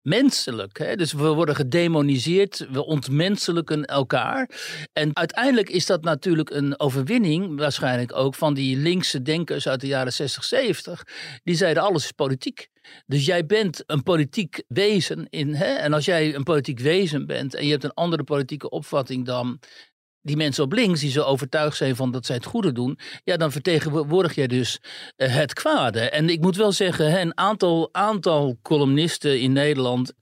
menselijk. 0.06 0.78
Hè? 0.78 0.96
Dus 0.96 1.12
we 1.12 1.28
worden 1.28 1.54
gedemoniseerd, 1.54 2.66
we 2.70 2.84
ontmenselijken 2.84 3.84
elkaar. 3.84 4.50
En 4.92 5.16
uiteindelijk 5.16 5.68
is 5.68 5.86
dat 5.86 6.02
natuurlijk 6.02 6.50
een 6.50 6.80
overwinning, 6.80 7.58
waarschijnlijk 7.58 8.16
ook, 8.16 8.34
van 8.34 8.54
die 8.54 8.76
linkse 8.76 9.22
denkers 9.22 9.68
uit 9.68 9.80
de 9.80 9.86
jaren 9.86 10.12
60, 10.12 10.44
70. 10.44 11.04
Die 11.44 11.56
zeiden 11.56 11.82
alles 11.82 12.04
is 12.04 12.12
politiek. 12.12 12.68
Dus 13.06 13.26
jij 13.26 13.46
bent 13.46 13.82
een 13.86 14.02
politiek 14.02 14.62
wezen. 14.68 15.26
In, 15.30 15.54
hè? 15.54 15.74
En 15.74 15.92
als 15.92 16.04
jij 16.04 16.34
een 16.34 16.42
politiek 16.42 16.80
wezen 16.80 17.26
bent 17.26 17.54
en 17.54 17.64
je 17.64 17.70
hebt 17.70 17.84
een 17.84 17.94
andere 17.94 18.24
politieke 18.24 18.70
opvatting 18.70 19.24
dan 19.24 19.58
die 20.26 20.36
mensen 20.36 20.64
op 20.64 20.72
links, 20.72 21.00
die 21.00 21.10
zo 21.10 21.22
overtuigd 21.22 21.76
zijn 21.76 21.96
van 21.96 22.10
dat 22.10 22.26
zij 22.26 22.36
het 22.36 22.44
goede 22.44 22.72
doen, 22.72 22.98
ja, 23.24 23.36
dan 23.36 23.52
vertegenwoordig 23.52 24.34
jij 24.34 24.46
dus 24.46 24.80
eh, 25.16 25.34
het 25.34 25.52
kwade. 25.52 26.00
En 26.00 26.28
ik 26.28 26.40
moet 26.40 26.56
wel 26.56 26.72
zeggen, 26.72 27.20
een 27.20 27.38
aantal, 27.38 27.88
aantal 27.92 28.58
columnisten 28.62 29.40
in 29.40 29.52
Nederland 29.52 30.12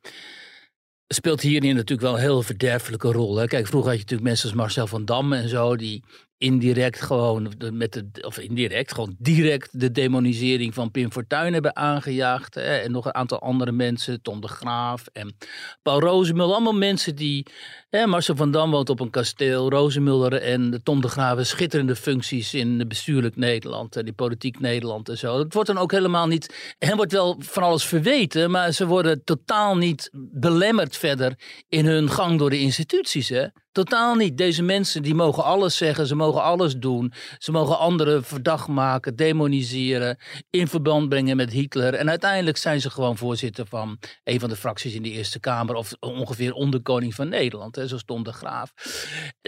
speelt 1.06 1.40
hierin 1.40 1.74
natuurlijk 1.74 2.00
wel 2.02 2.14
een 2.14 2.20
heel 2.20 2.42
verderfelijke 2.42 3.12
rol. 3.12 3.36
Hè. 3.36 3.46
Kijk, 3.46 3.66
vroeger 3.66 3.90
had 3.90 3.98
je 3.98 4.04
natuurlijk 4.04 4.28
mensen 4.28 4.48
als 4.48 4.58
Marcel 4.58 4.86
van 4.86 5.04
Dam 5.04 5.32
en 5.32 5.48
zo, 5.48 5.76
die 5.76 6.04
indirect 6.38 7.00
gewoon, 7.00 7.52
met 7.72 7.92
de, 7.92 8.26
of 8.26 8.38
indirect, 8.38 8.92
gewoon 8.92 9.14
direct 9.18 9.80
de 9.80 9.90
demonisering 9.90 10.74
van 10.74 10.90
Pim 10.90 11.12
Fortuyn 11.12 11.52
hebben 11.52 11.76
aangejaagd. 11.76 12.54
Hè. 12.54 12.76
En 12.76 12.90
nog 12.90 13.04
een 13.04 13.14
aantal 13.14 13.40
andere 13.40 13.72
mensen, 13.72 14.22
Tom 14.22 14.40
de 14.40 14.48
Graaf 14.48 15.06
en 15.12 15.36
Paul 15.82 16.00
Rozemuller. 16.00 16.54
Allemaal 16.54 16.74
mensen 16.74 17.16
die, 17.16 17.46
hè, 17.90 18.06
Marcel 18.06 18.36
van 18.36 18.50
Dam 18.50 18.70
woont 18.70 18.90
op 18.90 19.00
een 19.00 19.10
kasteel, 19.10 19.70
Rozemuller 19.70 20.32
en 20.32 20.80
Tom 20.82 21.00
de 21.00 21.08
Graaf 21.08 21.46
schitterende 21.46 21.96
functies 21.96 22.54
in 22.54 22.88
bestuurlijk 22.88 23.36
Nederland 23.36 23.96
en 23.96 24.04
die 24.04 24.14
politiek 24.14 24.60
Nederland 24.60 25.08
en 25.08 25.18
zo. 25.18 25.38
Het 25.38 25.54
wordt 25.54 25.68
dan 25.68 25.78
ook 25.78 25.92
helemaal 25.92 26.26
niet, 26.26 26.74
hen 26.78 26.96
wordt 26.96 27.12
wel 27.12 27.36
van 27.38 27.62
alles 27.62 27.84
verweten, 27.84 28.50
maar 28.50 28.72
ze 28.72 28.86
worden 28.86 29.24
totaal 29.24 29.76
niet 29.76 30.10
belemmerd 30.32 30.96
verder 30.96 31.38
in 31.68 31.86
hun 31.86 32.10
gang 32.10 32.38
door 32.38 32.50
de 32.50 32.60
instituties. 32.60 33.28
Hè? 33.28 33.46
Totaal 33.74 34.14
niet. 34.14 34.38
Deze 34.38 34.62
mensen 34.62 35.02
die 35.02 35.14
mogen 35.14 35.44
alles 35.44 35.76
zeggen, 35.76 36.06
ze 36.06 36.14
mogen 36.14 36.42
alles 36.42 36.76
doen. 36.76 37.12
Ze 37.38 37.52
mogen 37.52 37.78
anderen 37.78 38.24
verdacht 38.24 38.68
maken, 38.68 39.16
demoniseren, 39.16 40.18
in 40.50 40.68
verband 40.68 41.08
brengen 41.08 41.36
met 41.36 41.50
Hitler. 41.50 41.94
En 41.94 42.08
uiteindelijk 42.08 42.56
zijn 42.56 42.80
ze 42.80 42.90
gewoon 42.90 43.16
voorzitter 43.16 43.66
van 43.66 43.98
een 44.24 44.40
van 44.40 44.48
de 44.48 44.56
fracties 44.56 44.94
in 44.94 45.02
de 45.02 45.10
Eerste 45.10 45.40
Kamer. 45.40 45.74
Of 45.74 45.92
ongeveer 46.00 46.52
onderkoning 46.52 47.14
van 47.14 47.28
Nederland, 47.28 47.76
hè, 47.76 47.86
zoals 47.86 48.04
Tom 48.04 48.22
de 48.22 48.32
Graaf. 48.32 48.72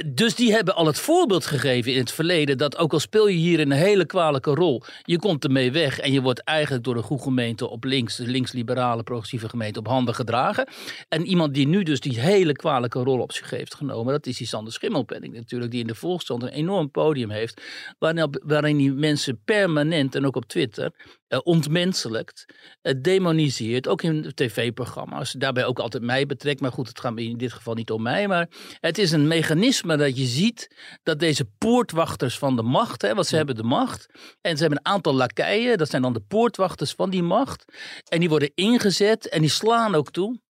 Dus 0.06 0.34
die 0.34 0.52
hebben 0.52 0.74
al 0.74 0.86
het 0.86 0.98
voorbeeld 0.98 1.46
gegeven 1.46 1.92
in 1.92 1.98
het 1.98 2.12
verleden. 2.12 2.58
Dat 2.58 2.76
ook 2.76 2.92
al 2.92 3.00
speel 3.00 3.28
je 3.28 3.36
hier 3.36 3.60
een 3.60 3.72
hele 3.72 4.06
kwalijke 4.06 4.54
rol. 4.54 4.82
Je 5.02 5.18
komt 5.18 5.44
ermee 5.44 5.72
weg 5.72 5.98
en 5.98 6.12
je 6.12 6.22
wordt 6.22 6.42
eigenlijk 6.42 6.84
door 6.84 6.94
de 6.94 7.02
goede 7.02 7.22
gemeente 7.22 7.68
op 7.68 7.84
links. 7.84 8.16
De 8.16 8.26
links-liberale 8.26 9.02
progressieve 9.02 9.48
gemeente 9.48 9.78
op 9.78 9.86
handen 9.86 10.14
gedragen. 10.14 10.68
En 11.08 11.26
iemand 11.26 11.54
die 11.54 11.68
nu 11.68 11.82
dus 11.82 12.00
die 12.00 12.20
hele 12.20 12.52
kwalijke 12.52 12.98
rol 12.98 13.20
op 13.20 13.32
zich 13.32 13.50
heeft 13.50 13.74
genomen. 13.74 14.14
Dat 14.16 14.26
is 14.26 14.38
die 14.38 14.46
Sander 14.46 14.72
Schimmelpenning 14.72 15.34
natuurlijk. 15.34 15.70
Die 15.70 15.80
in 15.80 15.86
de 15.86 15.94
Volksstand 15.94 16.42
een 16.42 16.48
enorm 16.48 16.90
podium 16.90 17.30
heeft. 17.30 17.62
Waarin, 17.98 18.34
waarin 18.44 18.76
die 18.76 18.92
mensen 18.92 19.42
permanent 19.44 20.14
en 20.14 20.26
ook 20.26 20.36
op 20.36 20.44
Twitter 20.44 20.92
eh, 21.28 21.38
ontmenselijkt, 21.42 22.44
eh, 22.82 22.94
demoniseert, 22.98 23.88
ook 23.88 24.02
in 24.02 24.32
tv-programma's. 24.34 25.32
Daarbij 25.32 25.64
ook 25.64 25.78
altijd 25.78 26.02
mij 26.02 26.26
betrekt, 26.26 26.60
maar 26.60 26.72
goed, 26.72 26.88
het 26.88 27.00
gaat 27.00 27.18
in 27.18 27.36
dit 27.36 27.52
geval 27.52 27.74
niet 27.74 27.90
om 27.90 28.02
mij. 28.02 28.28
Maar 28.28 28.48
het 28.80 28.98
is 28.98 29.12
een 29.12 29.26
mechanisme 29.26 29.96
dat 29.96 30.16
je 30.16 30.26
ziet 30.26 30.76
dat 31.02 31.18
deze 31.18 31.44
poortwachters 31.58 32.38
van 32.38 32.56
de 32.56 32.62
macht, 32.62 33.02
hè, 33.02 33.14
want 33.14 33.26
ze 33.26 33.36
hebben 33.36 33.54
de 33.54 33.62
macht, 33.62 34.06
en 34.40 34.56
ze 34.56 34.60
hebben 34.62 34.78
een 34.78 34.92
aantal 34.92 35.14
lakeien, 35.14 35.78
dat 35.78 35.90
zijn 35.90 36.02
dan 36.02 36.12
de 36.12 36.24
poortwachters 36.28 36.92
van 36.92 37.10
die 37.10 37.22
macht, 37.22 37.64
en 38.08 38.20
die 38.20 38.28
worden 38.28 38.52
ingezet 38.54 39.28
en 39.28 39.40
die 39.40 39.50
slaan 39.50 39.94
ook 39.94 40.10
toe. 40.10 40.44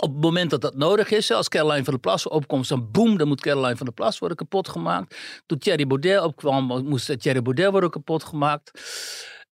Op 0.00 0.12
het 0.12 0.20
moment 0.20 0.50
dat 0.50 0.60
dat 0.60 0.76
nodig 0.76 1.10
is, 1.10 1.30
als 1.30 1.48
Caroline 1.48 1.84
van 1.84 1.92
der 1.92 2.02
Plas 2.02 2.28
opkomt, 2.28 2.68
dan 2.68 2.90
boem, 2.90 3.18
dan 3.18 3.28
moet 3.28 3.40
Caroline 3.40 3.76
van 3.76 3.86
der 3.86 3.94
Plas 3.94 4.18
worden 4.18 4.36
kapot 4.36 4.68
gemaakt. 4.68 5.16
Toen 5.46 5.58
Thierry 5.58 5.86
Baudet 5.86 6.20
opkwam, 6.20 6.64
moest 6.84 7.20
Thierry 7.20 7.42
Baudet 7.42 7.70
worden 7.70 7.90
kapot 7.90 8.24
gemaakt. 8.24 8.70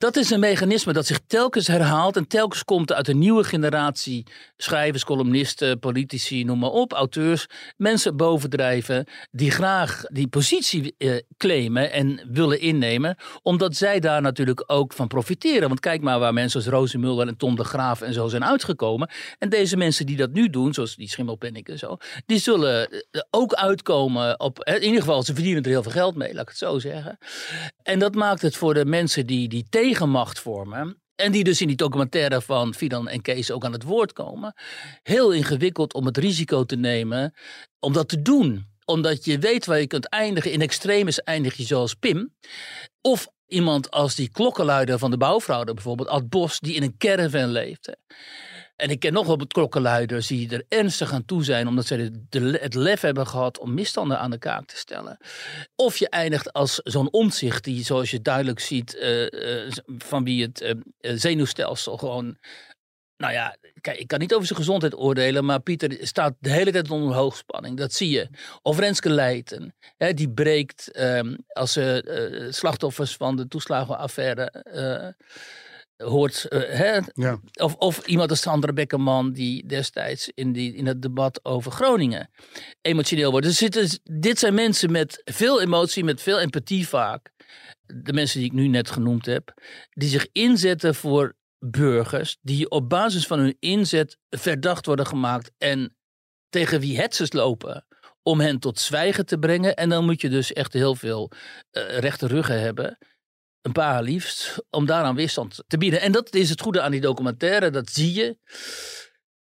Dat 0.01 0.15
is 0.15 0.29
een 0.29 0.39
mechanisme 0.39 0.93
dat 0.93 1.05
zich 1.05 1.19
telkens 1.27 1.67
herhaalt 1.67 2.15
en 2.15 2.27
telkens 2.27 2.63
komt 2.63 2.93
uit 2.93 3.07
een 3.07 3.19
nieuwe 3.19 3.43
generatie 3.43 4.25
schrijvers, 4.57 5.03
columnisten, 5.03 5.79
politici, 5.79 6.43
noem 6.43 6.59
maar 6.59 6.69
op, 6.69 6.93
auteurs, 6.93 7.45
mensen 7.77 8.17
bovendrijven 8.17 9.05
die 9.31 9.51
graag 9.51 10.03
die 10.11 10.27
positie 10.27 10.95
eh, 10.97 11.15
claimen 11.37 11.91
en 11.91 12.21
willen 12.31 12.59
innemen, 12.59 13.15
omdat 13.41 13.75
zij 13.75 13.99
daar 13.99 14.21
natuurlijk 14.21 14.63
ook 14.67 14.93
van 14.93 15.07
profiteren. 15.07 15.67
Want 15.67 15.79
kijk 15.79 16.01
maar 16.01 16.19
waar 16.19 16.33
mensen 16.33 16.59
als 16.59 16.69
Rozenmuller 16.69 17.27
en 17.27 17.37
Tom 17.37 17.55
de 17.55 17.63
Graaf 17.63 18.01
en 18.01 18.13
zo 18.13 18.27
zijn 18.27 18.45
uitgekomen. 18.45 19.09
En 19.39 19.49
deze 19.49 19.77
mensen 19.77 20.05
die 20.05 20.17
dat 20.17 20.31
nu 20.31 20.49
doen, 20.49 20.73
zoals 20.73 20.95
die 20.95 21.09
Schimmelpenninck 21.09 21.69
en 21.69 21.77
zo, 21.77 21.97
die 22.25 22.39
zullen 22.39 22.89
eh, 22.89 23.21
ook 23.29 23.53
uitkomen 23.53 24.39
op, 24.39 24.59
eh, 24.59 24.75
in 24.75 24.83
ieder 24.83 24.99
geval, 24.99 25.23
ze 25.23 25.33
verdienen 25.33 25.63
er 25.63 25.69
heel 25.69 25.83
veel 25.83 25.91
geld 25.91 26.15
mee, 26.15 26.33
laat 26.33 26.41
ik 26.41 26.49
het 26.49 26.57
zo 26.57 26.79
zeggen. 26.79 27.17
En 27.83 27.99
dat 27.99 28.15
maakt 28.15 28.41
het 28.41 28.55
voor 28.55 28.73
de 28.73 28.85
mensen 28.85 29.25
die, 29.25 29.47
die 29.47 29.65
tegenmacht 29.91 30.39
vormen. 30.39 31.01
En 31.15 31.31
die 31.31 31.43
dus 31.43 31.61
in 31.61 31.67
die 31.67 31.75
documentaire 31.75 32.41
van 32.41 32.73
Fidan 32.73 33.07
en 33.07 33.21
Kees 33.21 33.51
ook 33.51 33.65
aan 33.65 33.71
het 33.71 33.83
woord 33.83 34.13
komen. 34.13 34.53
Heel 35.03 35.31
ingewikkeld 35.31 35.93
om 35.93 36.05
het 36.05 36.17
risico 36.17 36.63
te 36.63 36.75
nemen 36.75 37.33
om 37.79 37.93
dat 37.93 38.09
te 38.09 38.21
doen. 38.21 38.69
Omdat 38.85 39.25
je 39.25 39.39
weet 39.39 39.65
waar 39.65 39.79
je 39.79 39.87
kunt 39.87 40.09
eindigen. 40.09 40.51
In 40.51 40.61
extremis 40.61 41.23
eindig 41.23 41.57
je 41.57 41.63
zoals 41.63 41.93
Pim. 41.93 42.35
Of 43.01 43.27
iemand 43.47 43.91
als 43.91 44.15
die 44.15 44.29
klokkenluider 44.29 44.99
van 44.99 45.11
de 45.11 45.17
bouwfraude 45.17 45.73
bijvoorbeeld. 45.73 46.09
Ad 46.09 46.29
Bos 46.29 46.59
die 46.59 46.75
in 46.75 46.83
een 46.83 46.97
caravan 46.97 47.49
leeft. 47.49 47.97
En 48.81 48.89
ik 48.89 48.99
ken 48.99 49.13
nog 49.13 49.27
wel 49.27 49.47
klokkenluiders 49.47 50.27
die 50.27 50.49
er 50.49 50.63
ernstig 50.67 51.13
aan 51.13 51.25
toe 51.25 51.43
zijn, 51.43 51.67
omdat 51.67 51.85
ze 51.85 52.11
de, 52.29 52.57
het 52.61 52.73
lef 52.73 53.01
hebben 53.01 53.27
gehad 53.27 53.59
om 53.59 53.73
misstanden 53.73 54.19
aan 54.19 54.31
de 54.31 54.37
kaak 54.37 54.65
te 54.65 54.77
stellen. 54.77 55.17
Of 55.75 55.97
je 55.97 56.09
eindigt 56.09 56.53
als 56.53 56.75
zo'n 56.75 57.11
omzicht, 57.11 57.63
die 57.63 57.83
zoals 57.83 58.11
je 58.11 58.21
duidelijk 58.21 58.59
ziet, 58.59 58.95
uh, 58.95 59.21
uh, 59.21 59.71
van 59.97 60.23
wie 60.23 60.41
het 60.41 60.61
uh, 60.61 60.71
zenuwstelsel 61.15 61.97
gewoon. 61.97 62.37
Nou 63.17 63.33
ja, 63.33 63.55
kijk, 63.81 63.97
ik 63.97 64.07
kan 64.07 64.19
niet 64.19 64.33
over 64.33 64.47
zijn 64.47 64.59
gezondheid 64.59 64.97
oordelen, 64.97 65.45
maar 65.45 65.59
Pieter 65.61 65.97
staat 66.01 66.33
de 66.39 66.49
hele 66.49 66.71
tijd 66.71 66.91
onder 66.91 67.15
hoogspanning. 67.15 67.77
Dat 67.77 67.93
zie 67.93 68.09
je. 68.09 68.29
Of 68.61 68.79
Renske 68.79 69.09
Leijten, 69.09 69.75
hè, 69.97 70.13
die 70.13 70.29
breekt 70.29 70.91
ehm, 70.91 71.35
als 71.47 71.71
ze 71.71 72.47
slachtoffers 72.49 73.15
van 73.15 73.35
de 73.35 73.47
toeslagenaffaire 73.47 75.15
hoort. 76.01 76.45
Uh, 76.49 76.59
hè? 76.59 76.99
Ja. 77.13 77.39
Of, 77.53 77.75
of 77.75 78.05
iemand 78.05 78.29
als 78.29 78.41
Sandra 78.41 78.73
Beckerman, 78.73 79.31
die 79.31 79.65
destijds 79.65 80.31
in, 80.33 80.51
die, 80.53 80.75
in 80.75 80.85
het 80.87 81.01
debat 81.01 81.45
over 81.45 81.71
Groningen 81.71 82.29
emotioneel 82.81 83.31
wordt. 83.31 83.45
Dus 83.45 83.57
zitten, 83.57 83.99
dit 84.03 84.39
zijn 84.39 84.53
mensen 84.53 84.91
met 84.91 85.21
veel 85.25 85.61
emotie, 85.61 86.03
met 86.03 86.21
veel 86.21 86.39
empathie 86.39 86.87
vaak. 86.87 87.31
De 87.85 88.13
mensen 88.13 88.39
die 88.39 88.47
ik 88.47 88.55
nu 88.55 88.67
net 88.67 88.91
genoemd 88.91 89.25
heb, 89.25 89.53
die 89.89 90.09
zich 90.09 90.27
inzetten 90.31 90.95
voor 90.95 91.35
burgers, 91.59 92.37
die 92.41 92.69
op 92.69 92.89
basis 92.89 93.27
van 93.27 93.39
hun 93.39 93.55
inzet 93.59 94.17
verdacht 94.29 94.85
worden 94.85 95.05
gemaakt 95.05 95.51
en 95.57 95.95
tegen 96.49 96.79
wie 96.79 96.97
hetsers 96.97 97.33
lopen 97.33 97.85
om 98.23 98.39
hen 98.39 98.59
tot 98.59 98.79
zwijgen 98.79 99.25
te 99.25 99.37
brengen. 99.37 99.75
En 99.75 99.89
dan 99.89 100.05
moet 100.05 100.21
je 100.21 100.29
dus 100.29 100.53
echt 100.53 100.73
heel 100.73 100.95
veel 100.95 101.31
uh, 101.71 101.97
rechte 101.97 102.27
ruggen 102.27 102.61
hebben 102.61 102.97
een 103.61 103.71
paar 103.71 104.03
liefst, 104.03 104.57
om 104.69 104.85
daaraan 104.85 105.15
weerstand 105.15 105.63
te 105.67 105.77
bieden. 105.77 106.01
En 106.01 106.11
dat 106.11 106.35
is 106.35 106.49
het 106.49 106.61
goede 106.61 106.81
aan 106.81 106.91
die 106.91 107.01
documentaire, 107.01 107.69
dat 107.69 107.89
zie 107.89 108.13
je. 108.13 108.37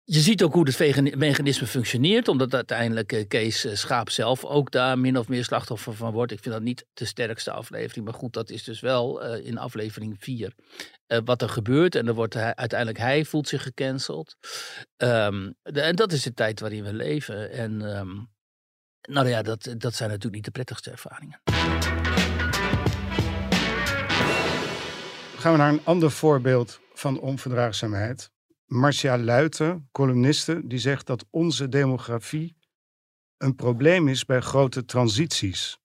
Je 0.06 0.20
ziet 0.20 0.42
ook 0.42 0.52
hoe 0.52 0.68
het 0.68 1.16
mechanisme 1.16 1.66
functioneert, 1.66 2.28
omdat 2.28 2.54
uiteindelijk 2.54 3.12
eh, 3.12 3.28
Kees 3.28 3.64
eh, 3.64 3.74
Schaap 3.74 4.10
zelf 4.10 4.44
ook 4.44 4.70
daar 4.70 4.98
min 4.98 5.18
of 5.18 5.28
meer 5.28 5.44
slachtoffer 5.44 5.94
van 5.94 6.12
wordt. 6.12 6.32
Ik 6.32 6.40
vind 6.40 6.54
dat 6.54 6.62
niet 6.62 6.86
de 6.92 7.04
sterkste 7.04 7.50
aflevering, 7.50 8.04
maar 8.04 8.14
goed, 8.14 8.32
dat 8.32 8.50
is 8.50 8.64
dus 8.64 8.80
wel 8.80 9.24
uh, 9.24 9.46
in 9.46 9.58
aflevering 9.58 10.16
4 10.18 10.52
uh, 11.08 11.18
wat 11.24 11.42
er 11.42 11.48
gebeurt. 11.48 11.94
En 11.94 12.06
dan 12.06 12.14
wordt 12.14 12.36
uiteindelijk 12.36 12.98
hij 12.98 13.24
voelt 13.24 13.48
zich 13.48 13.62
gecanceld. 13.62 14.36
De, 14.96 15.54
en 15.80 15.96
dat 15.96 16.12
is 16.12 16.22
de 16.22 16.34
tijd 16.34 16.60
waarin 16.60 16.84
we 16.84 16.94
leven. 16.94 17.50
En 17.50 17.96
um, 17.96 18.28
nou 19.02 19.28
ja, 19.28 19.42
dat, 19.42 19.74
dat 19.78 19.94
zijn 19.94 20.08
natuurlijk 20.08 20.34
niet 20.34 20.44
de 20.44 20.50
prettigste 20.50 20.90
ervaringen. 20.90 21.40
Gaan 25.44 25.52
we 25.52 25.58
naar 25.58 25.72
een 25.72 25.84
ander 25.84 26.10
voorbeeld 26.10 26.80
van 26.92 27.20
onverdraagzaamheid. 27.20 28.30
Marcia 28.66 29.18
Luiten, 29.18 29.88
columniste, 29.92 30.60
die 30.66 30.78
zegt 30.78 31.06
dat 31.06 31.24
onze 31.30 31.68
demografie 31.68 32.56
een 33.36 33.54
probleem 33.54 34.08
is 34.08 34.24
bij 34.24 34.40
grote 34.40 34.84
transities. 34.84 35.78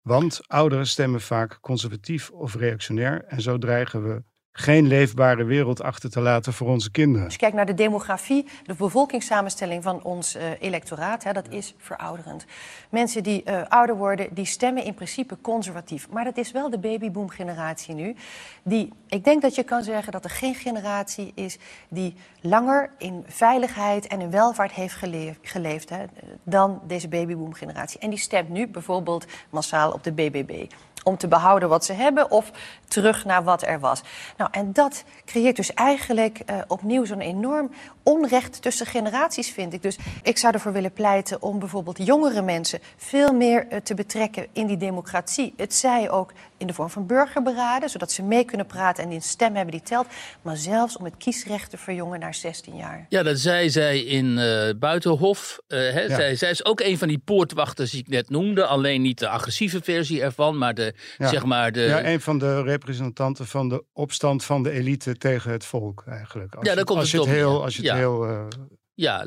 Want 0.00 0.48
ouderen 0.48 0.86
stemmen 0.86 1.20
vaak 1.20 1.60
conservatief 1.60 2.30
of 2.30 2.54
reactionair 2.54 3.24
en 3.24 3.40
zo 3.40 3.58
dreigen 3.58 4.02
we 4.02 4.24
geen 4.58 4.86
leefbare 4.86 5.44
wereld 5.44 5.82
achter 5.82 6.10
te 6.10 6.20
laten 6.20 6.52
voor 6.52 6.68
onze 6.68 6.90
kinderen. 6.90 7.24
Als 7.24 7.32
je 7.32 7.38
kijkt 7.38 7.56
naar 7.56 7.66
de 7.66 7.74
demografie, 7.74 8.46
de 8.64 8.74
bevolkingssamenstelling 8.74 9.82
van 9.82 10.02
ons 10.02 10.36
uh, 10.36 10.42
electoraat, 10.60 11.24
hè, 11.24 11.32
dat 11.32 11.48
is 11.48 11.74
verouderend. 11.78 12.44
Mensen 12.90 13.22
die 13.22 13.42
uh, 13.44 13.62
ouder 13.68 13.96
worden, 13.96 14.28
die 14.34 14.44
stemmen 14.44 14.84
in 14.84 14.94
principe 14.94 15.36
conservatief. 15.40 16.08
Maar 16.10 16.24
dat 16.24 16.36
is 16.36 16.50
wel 16.50 16.70
de 16.70 16.78
babyboom-generatie 16.78 17.94
nu. 17.94 18.14
Die, 18.62 18.92
ik 19.08 19.24
denk 19.24 19.42
dat 19.42 19.54
je 19.54 19.62
kan 19.62 19.82
zeggen 19.82 20.12
dat 20.12 20.24
er 20.24 20.30
geen 20.30 20.54
generatie 20.54 21.32
is 21.34 21.58
die 21.88 22.14
langer 22.40 22.90
in 22.98 23.24
veiligheid 23.26 24.06
en 24.06 24.20
in 24.20 24.30
welvaart 24.30 24.72
heeft 24.72 24.94
geleefd, 24.94 25.38
geleefd 25.42 25.90
hè, 25.90 26.04
dan 26.42 26.80
deze 26.86 27.08
babyboom-generatie. 27.08 28.00
En 28.00 28.10
die 28.10 28.18
stemt 28.18 28.48
nu 28.48 28.66
bijvoorbeeld 28.66 29.26
massaal 29.50 29.92
op 29.92 30.04
de 30.04 30.12
BBB 30.12 30.66
om 31.06 31.16
te 31.16 31.28
behouden 31.28 31.68
wat 31.68 31.84
ze 31.84 31.92
hebben 31.92 32.30
of 32.30 32.50
terug 32.88 33.24
naar 33.24 33.44
wat 33.44 33.62
er 33.62 33.80
was. 33.80 34.02
Nou, 34.36 34.45
en 34.50 34.72
dat 34.72 35.04
creëert 35.24 35.56
dus 35.56 35.74
eigenlijk 35.74 36.40
uh, 36.50 36.58
opnieuw 36.66 37.04
zo'n 37.04 37.20
enorm 37.20 37.70
onrecht 38.02 38.62
tussen 38.62 38.86
generaties, 38.86 39.50
vind 39.50 39.72
ik. 39.72 39.82
Dus 39.82 39.98
ik 40.22 40.38
zou 40.38 40.54
ervoor 40.54 40.72
willen 40.72 40.92
pleiten 40.92 41.42
om 41.42 41.58
bijvoorbeeld 41.58 42.06
jongere 42.06 42.42
mensen 42.42 42.80
veel 42.96 43.32
meer 43.32 43.66
uh, 43.70 43.78
te 43.78 43.94
betrekken 43.94 44.46
in 44.52 44.66
die 44.66 44.76
democratie. 44.76 45.54
Het 45.56 45.74
zij 45.74 46.10
ook 46.10 46.32
in 46.58 46.66
de 46.66 46.72
vorm 46.72 46.90
van 46.90 47.06
burgerberaden, 47.06 47.88
zodat 47.88 48.12
ze 48.12 48.22
mee 48.22 48.44
kunnen 48.44 48.66
praten 48.66 49.02
en 49.02 49.08
die 49.08 49.18
een 49.18 49.24
stem 49.24 49.54
hebben 49.54 49.72
die 49.72 49.82
telt. 49.82 50.06
Maar 50.42 50.56
zelfs 50.56 50.96
om 50.96 51.04
het 51.04 51.16
kiesrecht 51.16 51.70
te 51.70 51.76
verjongen 51.76 52.20
naar 52.20 52.34
16 52.34 52.76
jaar. 52.76 53.06
Ja, 53.08 53.22
dat 53.22 53.38
zei 53.38 53.70
zij 53.70 54.00
in 54.00 54.26
uh, 54.26 54.68
Buitenhof. 54.78 55.60
Hè, 55.68 56.00
ja. 56.00 56.14
zij, 56.14 56.36
zij 56.36 56.50
is 56.50 56.64
ook 56.64 56.80
een 56.80 56.98
van 56.98 57.08
die 57.08 57.18
poortwachters 57.18 57.90
die 57.90 58.00
ik 58.00 58.08
net 58.08 58.30
noemde. 58.30 58.66
Alleen 58.66 59.02
niet 59.02 59.18
de 59.18 59.28
agressieve 59.28 59.80
versie 59.82 60.22
ervan, 60.22 60.58
maar 60.58 60.74
de, 60.74 60.94
ja. 61.18 61.28
zeg 61.28 61.44
maar 61.44 61.72
de... 61.72 61.80
Ja, 61.80 62.04
een 62.04 62.20
van 62.20 62.38
de 62.38 62.62
representanten 62.62 63.46
van 63.46 63.68
de 63.68 63.84
opstand 63.92 64.44
van 64.44 64.62
de 64.62 64.70
elite 64.70 65.16
tegen 65.16 65.50
het 65.50 65.64
volk 65.64 66.04
eigenlijk. 66.06 66.54
Als 66.54 66.66
ja, 66.66 66.74
daar 66.74 66.84
komt 66.84 66.98
als 66.98 67.12
het 67.12 67.22
je 67.22 67.28
het 67.28 67.36
op, 67.36 67.42
heel, 67.44 67.62
als 67.62 67.76
je 67.76 67.82
het 67.82 67.96
heel 67.96 68.28
uh, 68.28 68.44
Ja, 68.96 69.24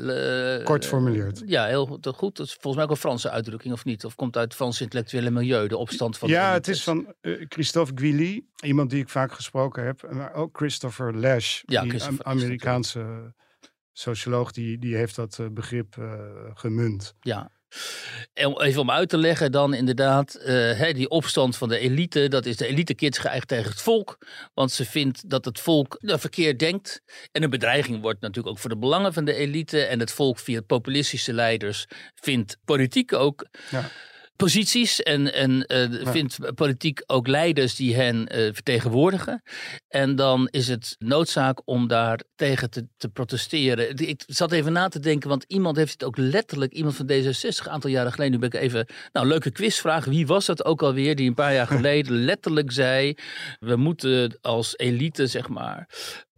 kort 0.64 0.86
formuleert. 0.86 1.42
Ja, 1.46 1.66
heel 1.66 1.86
goed. 1.86 2.36
Dat 2.36 2.46
is 2.46 2.52
volgens 2.52 2.74
mij 2.74 2.84
ook 2.84 2.90
een 2.90 2.96
Franse 2.96 3.30
uitdrukking, 3.30 3.74
of 3.74 3.84
niet? 3.84 4.04
Of 4.04 4.14
komt 4.14 4.36
uit 4.36 4.44
het 4.44 4.54
Franse 4.54 4.82
intellectuele 4.82 5.30
milieu, 5.30 5.68
de 5.68 5.76
opstand 5.76 6.18
van 6.18 6.28
ja, 6.28 6.48
de 6.48 6.54
het 6.54 6.68
is 6.68 6.82
van 6.82 7.14
uh, 7.20 7.44
Christophe 7.48 7.92
Guilly, 7.94 8.44
iemand 8.60 8.90
die 8.90 9.00
ik 9.00 9.08
vaak 9.08 9.32
gesproken 9.32 9.84
heb. 9.84 10.10
Maar 10.10 10.34
ook 10.34 10.56
Christopher 10.56 11.16
Lash, 11.16 11.62
Ja, 11.66 11.80
die 11.80 11.90
Christopher 11.90 12.24
Amerikaanse 12.24 13.34
socioloog, 13.92 14.52
die, 14.52 14.78
die 14.78 14.96
heeft 14.96 15.16
dat 15.16 15.40
begrip 15.52 15.96
uh, 15.96 16.22
gemunt. 16.54 17.14
Ja. 17.20 17.50
En 18.32 18.60
even 18.60 18.80
om 18.80 18.90
uit 18.90 19.08
te 19.08 19.18
leggen 19.18 19.52
dan 19.52 19.74
inderdaad, 19.74 20.38
hè, 20.42 20.92
die 20.92 21.08
opstand 21.08 21.56
van 21.56 21.68
de 21.68 21.78
elite, 21.78 22.28
dat 22.28 22.46
is 22.46 22.56
de 22.56 22.66
elite 22.66 22.94
kids 22.94 23.18
geëigd 23.18 23.48
tegen 23.48 23.70
het 23.70 23.82
volk. 23.82 24.18
Want 24.54 24.72
ze 24.72 24.84
vindt 24.84 25.30
dat 25.30 25.44
het 25.44 25.60
volk 25.60 25.98
verkeerd 26.00 26.58
denkt. 26.58 27.02
En 27.32 27.42
een 27.42 27.50
bedreiging 27.50 28.00
wordt 28.00 28.20
natuurlijk 28.20 28.54
ook 28.54 28.60
voor 28.60 28.70
de 28.70 28.78
belangen 28.78 29.12
van 29.12 29.24
de 29.24 29.34
elite. 29.34 29.82
En 29.82 30.00
het 30.00 30.12
volk 30.12 30.38
via 30.38 30.60
populistische 30.60 31.32
leiders 31.32 31.86
vindt 32.14 32.58
politiek 32.64 33.12
ook 33.12 33.46
Ja. 33.70 33.90
Posities 34.40 35.02
en, 35.02 35.34
en 35.34 35.64
Ja. 35.68 36.12
vindt 36.12 36.54
politiek 36.54 37.02
ook 37.06 37.26
leiders 37.26 37.74
die 37.76 37.94
hen 37.94 38.26
eh, 38.28 38.42
vertegenwoordigen. 38.52 39.42
En 39.88 40.16
dan 40.16 40.48
is 40.50 40.68
het 40.68 40.96
noodzaak 40.98 41.60
om 41.64 41.88
daar 41.88 42.20
tegen 42.34 42.70
te, 42.70 42.86
te 42.96 43.08
protesteren. 43.08 43.96
Ik 43.96 44.22
zat 44.26 44.52
even 44.52 44.72
na 44.72 44.88
te 44.88 45.00
denken, 45.00 45.28
want 45.28 45.44
iemand 45.48 45.76
heeft 45.76 45.92
het 45.92 46.04
ook 46.04 46.16
letterlijk, 46.16 46.72
iemand 46.72 46.96
van 46.96 47.10
D66, 47.10 47.64
een 47.64 47.70
aantal 47.70 47.90
jaren 47.90 48.12
geleden, 48.12 48.32
nu 48.32 48.38
ben 48.48 48.48
ik 48.60 48.64
even, 48.66 48.86
nou, 49.12 49.26
leuke 49.26 49.50
quizvraag. 49.50 50.04
Wie 50.04 50.26
was 50.26 50.46
dat 50.46 50.64
ook 50.64 50.82
alweer 50.82 51.16
die 51.16 51.28
een 51.28 51.34
paar 51.34 51.54
jaar 51.54 51.66
geleden 51.76 52.12
letterlijk 52.24 52.72
zei, 52.72 53.14
we 53.58 53.76
moeten 53.76 54.38
als 54.40 54.76
elite, 54.78 55.26
zeg 55.26 55.48
maar, 55.48 55.88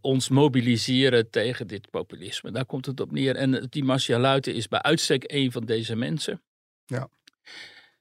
ons 0.01 0.29
mobiliseren 0.29 1.31
tegen 1.31 1.67
dit 1.67 1.91
populisme. 1.91 2.51
Daar 2.51 2.67
komt 2.67 2.87
het 2.87 3.01
op 3.01 3.13
neer. 3.13 3.37
En 3.37 3.67
die 3.71 3.85
Marcia 3.85 4.19
Luiten 4.19 4.55
is 4.55 4.69
bij 4.69 4.83
uitstek 4.83 5.25
een 5.27 5.53
van 5.53 5.65
deze 5.65 5.97
mensen. 5.97 6.43
Ja. 6.87 7.09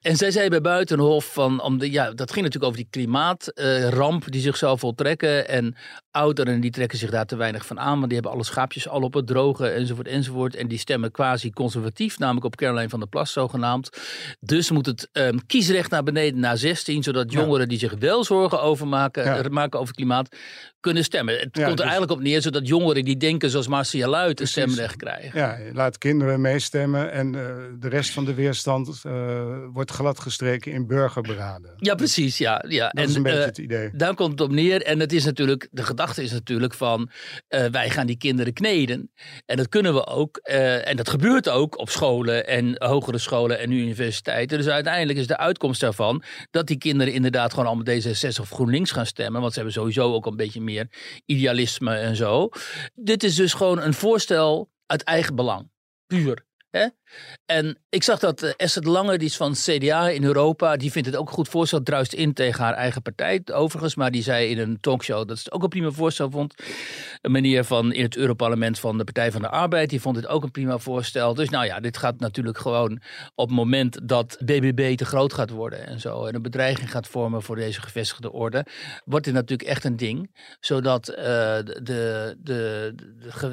En 0.01 0.17
zij 0.17 0.31
zei 0.31 0.49
bij 0.49 0.61
Buitenhof 0.61 1.33
van, 1.33 1.61
om 1.61 1.77
de, 1.77 1.91
ja, 1.91 2.11
dat 2.11 2.31
ging 2.31 2.45
natuurlijk 2.45 2.71
over 2.71 2.77
die 2.77 2.91
klimaatramp 2.91 4.31
die 4.31 4.41
zich 4.41 4.57
zou 4.57 4.79
voltrekken. 4.79 5.47
En 5.47 5.75
ouderen 6.11 6.59
die 6.59 6.71
trekken 6.71 6.97
zich 6.97 7.09
daar 7.09 7.25
te 7.25 7.35
weinig 7.35 7.65
van 7.65 7.79
aan, 7.79 7.93
want 7.95 8.03
die 8.05 8.13
hebben 8.13 8.31
alle 8.31 8.43
schaapjes 8.43 8.87
al 8.87 9.01
op 9.01 9.13
het 9.13 9.27
droge 9.27 9.67
enzovoort 9.67 10.07
enzovoort. 10.07 10.55
En 10.55 10.67
die 10.67 10.77
stemmen 10.77 11.11
quasi 11.11 11.51
conservatief, 11.51 12.19
namelijk 12.19 12.45
op 12.45 12.55
Caroline 12.55 12.89
van 12.89 12.99
der 12.99 13.07
Plas 13.07 13.31
zogenaamd. 13.31 13.89
Dus 14.39 14.71
moet 14.71 14.85
het 14.85 15.09
ehm, 15.11 15.37
kiesrecht 15.47 15.91
naar 15.91 16.03
beneden 16.03 16.39
naar 16.39 16.57
16, 16.57 17.03
zodat 17.03 17.31
jongeren 17.31 17.67
die 17.67 17.79
zich 17.79 17.93
wel 17.99 18.23
zorgen 18.23 18.61
over 18.61 18.87
maken, 18.87 19.23
Ja. 19.23 19.49
maken 19.49 19.79
over 19.79 19.93
klimaat, 19.93 20.35
kunnen 20.79 21.03
stemmen. 21.03 21.33
Het 21.33 21.41
Ja, 21.41 21.49
komt 21.51 21.67
er 21.67 21.75
dus- 21.75 21.81
eigenlijk 21.85 22.11
op 22.11 22.21
neer, 22.21 22.41
zodat 22.41 22.67
jongeren 22.67 23.03
die 23.05 23.17
denken 23.17 23.49
zoals 23.49 23.67
Marcia 23.67 24.07
Luit 24.07 24.39
een 24.39 24.47
stemrecht 24.47 24.95
krijgen. 24.95 25.39
Ja, 25.39 25.57
laat 25.73 25.97
kinderen 25.97 26.41
meestemmen 26.41 27.11
en 27.11 27.35
eh, 27.35 27.41
de 27.79 27.87
rest 27.89 28.11
van 28.11 28.25
de 28.25 28.33
weerstand 28.33 29.01
eh, 29.03 29.11
wordt 29.73 29.91
gladgestreken 29.91 30.71
in 30.71 30.87
burgerberaden. 30.87 31.73
Ja, 31.77 31.95
precies. 31.95 32.37
Ja, 32.37 32.63
ja. 32.67 32.89
Dat 32.89 33.09
is 33.09 33.15
een 33.15 33.23
beetje 33.23 33.39
eh, 33.39 33.45
het 33.45 33.57
idee. 33.57 33.89
Daar 33.93 34.15
komt 34.15 34.31
het 34.31 34.41
op 34.41 34.51
neer. 34.51 34.81
En 34.81 34.99
het 34.99 35.13
is 35.13 35.25
natuurlijk, 35.25 35.67
de 35.71 35.83
gedachte 35.83 36.00
is 36.17 36.31
natuurlijk 36.31 36.73
van 36.73 37.09
eh, 37.47 37.65
wij 37.65 37.89
gaan 37.89 38.07
die 38.07 38.17
kinderen 38.17 38.53
kneden. 38.53 39.11
En 39.45 39.57
dat 39.57 39.69
kunnen 39.69 39.93
we 39.93 40.05
ook. 40.07 40.37
eh, 40.37 40.87
en 40.87 40.95
dat 40.95 41.09
gebeurt 41.09 41.49
ook 41.49 41.77
op 41.77 41.89
scholen 41.89 42.47
en 42.47 42.75
hogere 42.77 43.17
scholen 43.17 43.59
en 43.59 43.71
universiteiten. 43.71 44.57
Dus 44.57 44.67
uiteindelijk 44.67 45.19
is 45.19 45.27
de 45.27 45.37
uitkomst 45.37 45.81
daarvan 45.81 46.23
dat 46.51 46.67
die 46.67 46.77
kinderen 46.77 47.13
inderdaad 47.13 47.53
gewoon 47.53 47.65
allemaal 47.65 47.95
D66 47.95 48.39
of 48.41 48.49
GroenLinks 48.49 48.91
gaan 48.91 49.05
stemmen. 49.05 49.41
Want 49.41 49.53
ze 49.53 49.59
hebben 49.59 49.77
sowieso 49.79 50.13
ook 50.13 50.25
een 50.25 50.35
beetje 50.35 50.61
meer 50.61 50.87
idealisme 51.25 51.95
en 51.95 52.15
zo. 52.15 52.49
Dit 52.93 53.23
is 53.23 53.35
dus 53.35 53.53
gewoon 53.53 53.81
een 53.81 53.93
voorstel 53.93 54.69
uit 54.85 55.03
eigen 55.03 55.35
belang. 55.35 55.69
Puur. 56.07 56.49
En 57.45 57.77
ik 57.89 58.03
zag 58.03 58.19
dat 58.19 58.41
eh, 58.41 58.67
de 58.67 58.89
Lange, 58.89 59.17
die 59.17 59.27
is 59.27 59.37
van 59.37 59.53
CDA 59.53 60.09
in 60.09 60.23
Europa, 60.23 60.77
die 60.77 60.91
vindt 60.91 61.07
het 61.07 61.17
ook 61.17 61.27
een 61.27 61.33
goed 61.33 61.49
voorstel. 61.49 61.83
Druist 61.83 62.13
in 62.13 62.33
tegen 62.33 62.63
haar 62.63 62.73
eigen 62.73 63.01
partij 63.01 63.41
overigens. 63.53 63.95
Maar 63.95 64.11
die 64.11 64.23
zei 64.23 64.49
in 64.49 64.59
een 64.59 64.79
talkshow 64.79 65.27
dat 65.27 65.37
ze 65.37 65.43
het 65.43 65.53
ook 65.53 65.63
een 65.63 65.69
prima 65.69 65.89
voorstel 65.89 66.31
vond. 66.31 66.53
Een 67.21 67.31
meneer 67.31 67.63
van 67.63 67.93
in 67.93 68.03
het 68.03 68.15
Europarlement 68.15 68.79
van 68.79 68.97
de 68.97 69.03
Partij 69.03 69.31
van 69.31 69.41
de 69.41 69.49
Arbeid, 69.49 69.89
die 69.89 70.01
vond 70.01 70.15
het 70.15 70.27
ook 70.27 70.43
een 70.43 70.51
prima 70.51 70.77
voorstel. 70.77 71.33
Dus 71.33 71.49
nou 71.49 71.65
ja, 71.65 71.79
dit 71.79 71.97
gaat 71.97 72.19
natuurlijk 72.19 72.57
gewoon 72.57 73.01
op 73.35 73.47
het 73.47 73.57
moment 73.57 74.07
dat 74.07 74.37
BBB 74.39 74.95
te 74.95 75.05
groot 75.05 75.33
gaat 75.33 75.49
worden 75.49 75.87
en 75.87 75.99
zo. 75.99 76.25
En 76.25 76.35
een 76.35 76.41
bedreiging 76.41 76.91
gaat 76.91 77.07
vormen 77.07 77.41
voor 77.41 77.55
deze 77.55 77.81
gevestigde 77.81 78.31
orde. 78.31 78.65
Wordt 79.05 79.25
dit 79.25 79.33
natuurlijk 79.33 79.69
echt 79.69 79.83
een 79.83 79.97
ding. 79.97 80.35
Zodat 80.59 81.07
eh, 81.07 81.25
de, 81.63 82.35
de, 82.39 82.93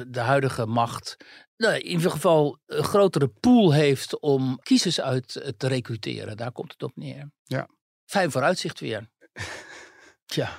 de 0.07 0.19
huidige 0.19 0.65
macht 0.65 1.17
nou, 1.59 1.75
in 1.75 1.85
ieder 1.85 2.11
geval 2.11 2.59
een 2.65 2.83
grotere 2.83 3.27
pool 3.27 3.73
heeft 3.73 4.19
om 4.19 4.59
kiezers 4.59 5.01
uit 5.01 5.35
eh, 5.35 5.51
te 5.57 5.67
recruteren. 5.67 6.37
Daar 6.37 6.51
komt 6.51 6.71
het 6.71 6.83
op 6.83 6.95
neer. 6.95 7.31
Ja. 7.43 7.67
Fijn 8.05 8.31
vooruitzicht 8.31 8.79
weer. 8.79 9.09
Tja. 10.25 10.57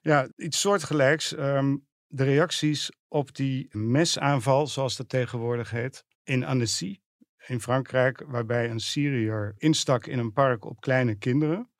Ja, 0.00 0.28
iets 0.36 0.60
soortgelijks. 0.60 1.34
Ehm, 1.34 1.76
de 2.06 2.24
reacties 2.24 2.90
op 3.08 3.34
die 3.34 3.68
mesaanval, 3.76 4.66
zoals 4.66 4.96
dat 4.96 5.08
tegenwoordig 5.08 5.70
heet, 5.70 6.04
in 6.22 6.44
Annecy 6.44 7.00
in 7.46 7.60
Frankrijk, 7.60 8.24
waarbij 8.26 8.70
een 8.70 8.80
Syriër 8.80 9.54
instak 9.56 10.06
in 10.06 10.18
een 10.18 10.32
park 10.32 10.64
op 10.64 10.80
kleine 10.80 11.14
kinderen. 11.14 11.70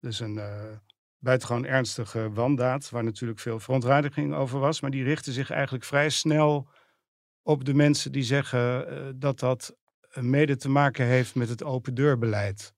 Dus 0.00 0.20
een 0.20 0.38
eh, 0.38 0.76
buitengewoon 1.18 1.66
ernstige 1.66 2.30
wandaad, 2.32 2.90
waar 2.90 3.04
natuurlijk 3.04 3.40
veel 3.40 3.60
verontwaardiging 3.60 4.34
over 4.34 4.58
was. 4.58 4.80
Maar 4.80 4.90
die 4.90 5.04
richtte 5.04 5.32
zich 5.32 5.50
eigenlijk 5.50 5.84
vrij 5.84 6.08
snel 6.08 6.68
op 7.42 7.64
de 7.64 7.74
mensen 7.74 8.12
die 8.12 8.22
zeggen 8.22 8.88
eh, 8.88 9.08
dat 9.14 9.38
dat 9.38 9.76
eh, 10.00 10.22
mede 10.22 10.56
te 10.56 10.68
maken 10.68 11.06
heeft 11.06 11.34
met 11.34 11.48
het 11.48 11.62
open 11.62 11.94
deurbeleid 11.94 12.72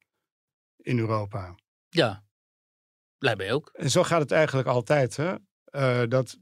in 0.76 0.98
Europa. 0.98 1.54
Ja. 1.88 2.24
Lijkt 3.18 3.38
mij 3.38 3.52
ook. 3.52 3.70
En 3.72 3.90
zo 3.90 4.02
gaat 4.02 4.20
het 4.20 4.30
eigenlijk 4.30 4.68
altijd. 4.68 5.16
Hè? 5.16 5.34
Eh, 5.64 6.02
dat, 6.08 6.38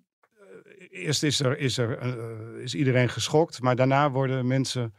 eerst 0.88 1.22
is, 1.22 1.40
er, 1.40 1.58
is, 1.58 1.78
er, 1.78 2.02
is 2.60 2.74
iedereen 2.74 3.08
geschokt, 3.08 3.60
maar 3.60 3.76
daarna 3.76 4.10
worden 4.10 4.46
mensen 4.46 4.94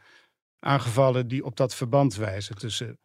aangevallen 0.58 1.28
die 1.28 1.44
op 1.44 1.56
dat 1.56 1.74
verband 1.74 2.14
wijzen 2.14 2.56
tussen. 2.56 2.98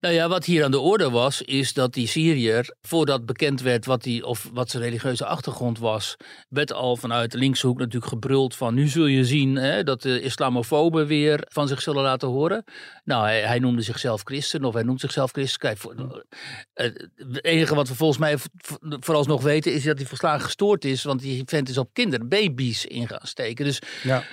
Nou 0.00 0.14
ja, 0.14 0.28
wat 0.28 0.44
hier 0.44 0.64
aan 0.64 0.70
de 0.70 0.78
orde 0.78 1.10
was, 1.10 1.42
is 1.42 1.72
dat 1.72 1.94
die 1.94 2.06
Syriër, 2.06 2.74
voordat 2.80 3.26
bekend 3.26 3.60
werd 3.60 3.86
wat, 3.86 4.02
die, 4.02 4.26
of 4.26 4.50
wat 4.52 4.70
zijn 4.70 4.82
religieuze 4.82 5.26
achtergrond 5.26 5.78
was, 5.78 6.16
werd 6.48 6.72
al 6.72 6.96
vanuit 6.96 7.32
de 7.32 7.38
linkse 7.38 7.66
hoek 7.66 7.78
natuurlijk 7.78 8.12
gebruld 8.12 8.54
van 8.54 8.74
nu 8.74 8.88
zul 8.88 9.06
je 9.06 9.24
zien 9.24 9.56
hè, 9.56 9.82
dat 9.82 10.02
de 10.02 10.20
islamofoben 10.20 11.06
weer 11.06 11.44
van 11.48 11.68
zich 11.68 11.82
zullen 11.82 12.02
laten 12.02 12.28
horen. 12.28 12.64
Nou, 13.04 13.28
hij, 13.28 13.58
noemde 13.58 13.82
zichzelf 13.82 14.20
christen 14.24 14.64
of 14.64 14.74
hij 14.74 14.82
noemt 14.82 15.00
zichzelf 15.00 15.30
christen. 15.30 15.60
Kijk, 15.60 15.78
voor, 15.78 16.24
eh, 16.72 16.90
het 17.16 17.44
enige 17.44 17.74
wat 17.74 17.88
we 17.88 17.94
volgens 17.94 18.18
mij 18.18 18.36
vooralsnog 18.80 19.42
weten 19.42 19.72
is 19.72 19.84
dat 19.84 19.98
hij 19.98 20.06
verslagen 20.06 20.44
gestoord 20.44 20.84
is, 20.84 21.02
want 21.02 21.20
die 21.20 21.42
vent 21.46 21.68
is 21.68 21.78
op 21.78 21.90
kinderen, 21.92 22.28
baby's 22.28 22.84
in 22.84 23.08
gaan 23.08 23.26
steken. 23.26 23.64
Dus 23.64 23.78
Ja, 24.02 24.24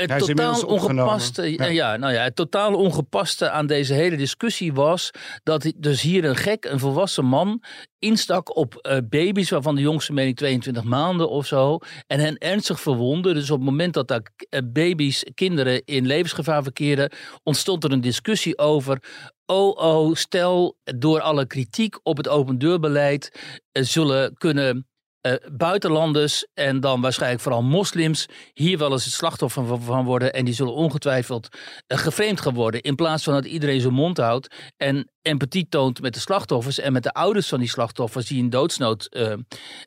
het 0.00 0.18
totaal 0.18 0.62
ongepaste, 0.62 1.52
Ja. 1.52 1.64
ja. 1.64 1.96
nou 1.96 2.12
ja, 2.12 2.22
het 2.22 2.36
totaal 2.36 2.74
ongepaste 2.74 3.50
aan 3.50 3.66
deze 3.66 3.94
hele 3.94 4.16
discussie 4.16 4.72
was 4.72 5.10
dat 5.42 5.72
dus 5.76 6.02
hier 6.02 6.24
een 6.24 6.36
gek, 6.36 6.64
een 6.64 6.78
volwassen 6.78 7.24
man, 7.24 7.62
instak 7.98 8.56
op 8.56 8.74
eh, 8.74 8.98
baby's, 9.08 9.50
waarvan 9.50 9.74
de 9.74 9.80
jongste 9.80 10.12
meen 10.12 10.28
ik 10.28 10.36
22 10.36 10.84
maanden 10.84 11.28
of 11.30 11.46
zo, 11.46 11.78
en 12.06 12.20
hen 12.20 12.38
ernstig 12.38 12.80
verwonde. 12.80 13.34
Dus 13.34 13.50
op 13.50 13.56
het 13.56 13.68
moment 13.68 13.94
dat 13.94 14.08
daar 14.08 14.22
eh, 14.48 14.60
baby's, 14.72 15.24
kinderen 15.34 15.84
in 15.84 16.06
levensgevaar 16.06 16.62
verkeerden, 16.62 17.12
ontstond 17.42 17.84
er 17.84 17.92
een 17.92 18.00
discussie 18.00 18.58
over. 18.58 19.02
Oh, 19.46 19.76
oh, 19.76 20.14
stel 20.14 20.76
door 20.98 21.20
alle 21.20 21.46
kritiek 21.46 21.98
op 22.02 22.16
het 22.16 22.28
open 22.28 22.58
deurbeleid 22.58 23.40
eh, 23.72 23.82
zullen 23.82 24.34
kunnen 24.34 24.89
eh, 25.20 25.34
buitenlanders 25.52 26.46
en 26.54 26.80
dan 26.80 27.00
waarschijnlijk 27.00 27.42
vooral 27.42 27.62
moslims 27.62 28.26
hier 28.52 28.78
wel 28.78 28.92
eens 28.92 29.04
het 29.04 29.12
slachtoffer 29.12 29.80
van, 29.80 30.04
worden. 30.04 30.32
En 30.32 30.44
die 30.44 30.54
zullen 30.54 30.74
ongetwijfeld 30.74 31.48
uh, 31.88 31.98
geframed 31.98 32.40
gaan 32.40 32.54
worden. 32.54 32.80
In 32.80 32.94
plaats 32.94 33.24
van 33.24 33.34
dat 33.34 33.44
iedereen 33.44 33.80
zijn 33.80 33.92
mond 33.92 34.16
houdt 34.16 34.54
en 34.76 35.10
empathie 35.22 35.66
toont 35.68 36.00
met 36.00 36.14
de 36.14 36.20
slachtoffers 36.20 36.78
en 36.78 36.92
met 36.92 37.02
de 37.02 37.12
ouders 37.12 37.48
van 37.48 37.58
die 37.58 37.68
slachtoffers 37.68 38.26
die 38.26 38.38
in 38.38 38.50
doodsnood 38.50 39.06
uh, 39.10 39.32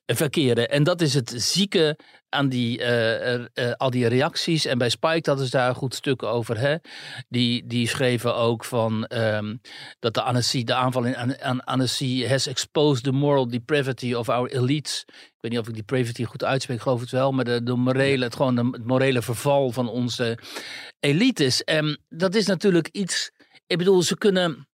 verkeren. 0.06 0.70
En 0.70 0.84
dat 0.84 1.02
is 1.02 1.14
het 1.14 1.34
zieke 1.36 1.98
aan 2.34 2.50
die, 2.50 2.80
uh, 2.80 3.34
uh, 3.34 3.46
al 3.78 3.90
die 3.90 4.08
reacties. 4.08 4.66
En 4.66 4.78
bij 4.78 4.90
Spike 4.90 5.30
hadden 5.30 5.46
ze 5.46 5.52
daar 5.52 5.70
een 5.70 5.76
goed 5.76 5.96
stuk 5.96 6.24
over. 6.24 6.58
Hè? 6.60 6.76
Die, 7.30 7.68
die 7.68 7.88
schreven 7.88 8.36
ook 8.36 8.66
van 8.66 9.10
um, 9.10 9.62
dat 10.00 10.14
de, 10.14 10.22
Annecy, 10.22 10.64
de 10.64 10.74
aanval 10.74 11.04
in 11.04 11.18
aan, 11.18 11.42
aan 11.42 11.64
Annecy 11.64 12.28
has 12.28 12.48
exposed 12.48 13.04
the 13.04 13.12
moral 13.12 13.48
depravity 13.48 14.14
of 14.14 14.30
our 14.30 14.50
elites. 14.50 15.04
Ik 15.08 15.40
weet 15.40 15.52
niet 15.52 15.60
of 15.60 15.68
ik 15.68 15.76
depravity 15.76 16.24
goed 16.24 16.44
uitspreek, 16.44 16.82
geloof 16.82 17.00
het 17.00 17.12
wel. 17.12 17.32
Maar 17.32 17.46
de, 17.46 17.64
de 17.64 17.76
morele, 17.76 18.24
het, 18.24 18.36
gewoon 18.36 18.56
de, 18.56 18.70
het 18.72 18.86
morele 18.86 19.22
verval 19.22 19.72
van 19.72 19.90
onze 19.90 20.38
elites. 21.00 21.64
En 21.64 22.00
dat 22.10 22.36
is 22.36 22.46
natuurlijk 22.46 22.88
iets. 22.92 23.32
Ik 23.68 23.78
bedoel, 23.78 24.02
ze 24.02 24.18
kunnen 24.18 24.68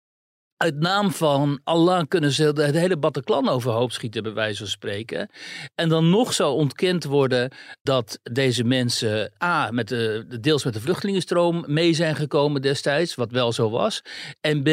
uit 0.59 0.79
naam 0.79 1.11
van 1.11 1.59
Allah 1.63 2.03
kunnen 2.07 2.31
ze 2.31 2.43
het 2.43 2.75
hele 2.75 2.97
Bataclan 2.97 3.49
overhoop 3.49 3.91
schieten, 3.91 4.23
bij 4.23 4.33
wijze 4.33 4.57
van 4.57 4.67
spreken. 4.67 5.29
En 5.75 5.89
dan 5.89 6.09
nog 6.09 6.33
zou 6.33 6.53
ontkend 6.53 7.03
worden 7.03 7.51
dat 7.81 8.19
deze 8.23 8.63
mensen 8.63 9.31
A, 9.43 9.71
met 9.71 9.87
de, 9.87 10.25
deels 10.41 10.63
met 10.63 10.73
de 10.73 10.79
vluchtelingenstroom 10.79 11.63
mee 11.67 11.93
zijn 11.93 12.15
gekomen 12.15 12.61
destijds, 12.61 13.15
wat 13.15 13.31
wel 13.31 13.51
zo 13.51 13.69
was. 13.69 14.01
En 14.41 14.63
B, 14.63 14.69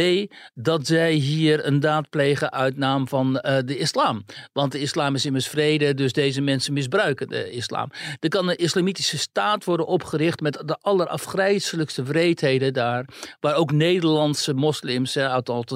dat 0.55 0.87
zij 0.87 1.13
hier 1.13 1.67
een 1.67 1.81
daad 1.81 2.11
plegen 2.11 2.53
uit 2.53 2.77
naam 2.77 3.09
van 3.09 3.41
uh, 3.43 3.59
de 3.65 3.79
islam. 3.79 4.25
Want 4.53 4.73
de 4.73 4.81
islam 4.81 5.15
is 5.15 5.27
immers 5.27 5.49
vrede, 5.49 5.95
dus 5.95 6.13
deze 6.13 6.41
mensen 6.41 6.73
misbruiken 6.73 7.29
de 7.29 7.51
islam. 7.51 7.91
Er 8.21 8.29
kan 8.29 8.49
een 8.49 8.57
islamitische 8.57 9.19
staat 9.19 9.65
worden 9.65 9.87
opgericht 9.87 10.41
met 10.41 10.63
de 10.65 10.77
allerafgrijzelijkste 10.81 12.03
wreedheden 12.03 12.73
daar, 12.73 13.05
waar 13.41 13.55
ook 13.55 13.73
Nederlandse 13.73 14.55
moslims, 14.55 15.15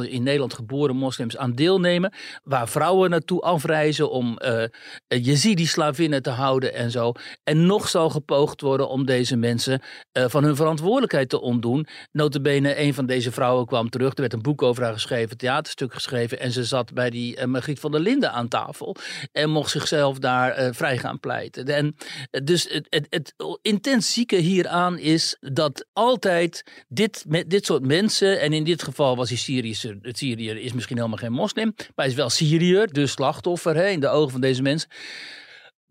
in 0.08 0.22
Nederland 0.22 0.54
geboren 0.54 0.96
moslims 0.96 1.36
aan 1.36 1.54
deelnemen. 1.54 2.12
Waar 2.42 2.68
vrouwen 2.68 3.10
naartoe 3.10 3.40
afreizen 3.40 4.10
om 4.10 4.38
uh, 4.44 4.64
Jezidi-slavinnen 5.08 6.22
te 6.22 6.30
houden 6.30 6.74
en 6.74 6.90
zo. 6.90 7.12
En 7.44 7.66
nog 7.66 7.88
zal 7.88 8.10
gepoogd 8.10 8.60
worden 8.60 8.88
om 8.88 9.06
deze 9.06 9.36
mensen 9.36 9.80
uh, 10.12 10.24
van 10.28 10.44
hun 10.44 10.56
verantwoordelijkheid 10.56 11.28
te 11.28 11.40
ontdoen. 11.40 11.86
Notabene, 12.12 12.80
een 12.80 12.94
van 12.94 13.06
deze 13.06 13.32
vrouwen 13.32 13.66
kwam 13.66 13.90
terug. 13.90 14.12
Er 14.14 14.20
werd 14.20 14.32
een 14.32 14.42
boek 14.42 14.62
over 14.62 14.82
haar 14.82 14.92
geschreven, 14.92 15.30
een 15.30 15.36
theaterstuk 15.36 15.94
geschreven. 15.94 16.40
En 16.40 16.52
ze 16.52 16.64
zat 16.64 16.92
bij 16.92 17.10
die 17.10 17.46
Margriet 17.46 17.80
van 17.80 17.90
der 17.90 18.00
Linden 18.00 18.32
aan 18.32 18.48
tafel. 18.48 18.96
En 19.32 19.50
mocht 19.50 19.70
zichzelf 19.70 20.18
daar 20.18 20.74
vrij 20.74 20.98
gaan 20.98 21.20
pleiten. 21.20 21.66
En, 21.66 21.96
dus 22.44 22.68
het, 22.68 22.86
het, 22.88 23.06
het 23.10 23.34
intens 23.62 24.12
zieke 24.12 24.36
hieraan 24.36 24.98
is 24.98 25.36
dat 25.40 25.86
altijd 25.92 26.84
dit, 26.88 27.24
met 27.28 27.50
dit 27.50 27.66
soort 27.66 27.86
mensen, 27.86 28.40
en 28.40 28.52
in 28.52 28.64
dit 28.64 28.82
geval 28.82 29.16
was 29.16 29.28
die 29.28 29.38
Syrische 29.38 29.89
het 30.02 30.18
Syriër 30.18 30.56
is 30.56 30.72
misschien 30.72 30.96
helemaal 30.96 31.18
geen 31.18 31.32
moslim, 31.32 31.72
maar 31.76 31.86
hij 31.94 32.06
is 32.06 32.14
wel 32.14 32.30
Syriër, 32.30 32.92
dus 32.92 33.10
slachtoffer 33.10 33.74
hè, 33.74 33.88
in 33.88 34.00
de 34.00 34.08
ogen 34.08 34.30
van 34.30 34.40
deze 34.40 34.62
mensen. 34.62 34.88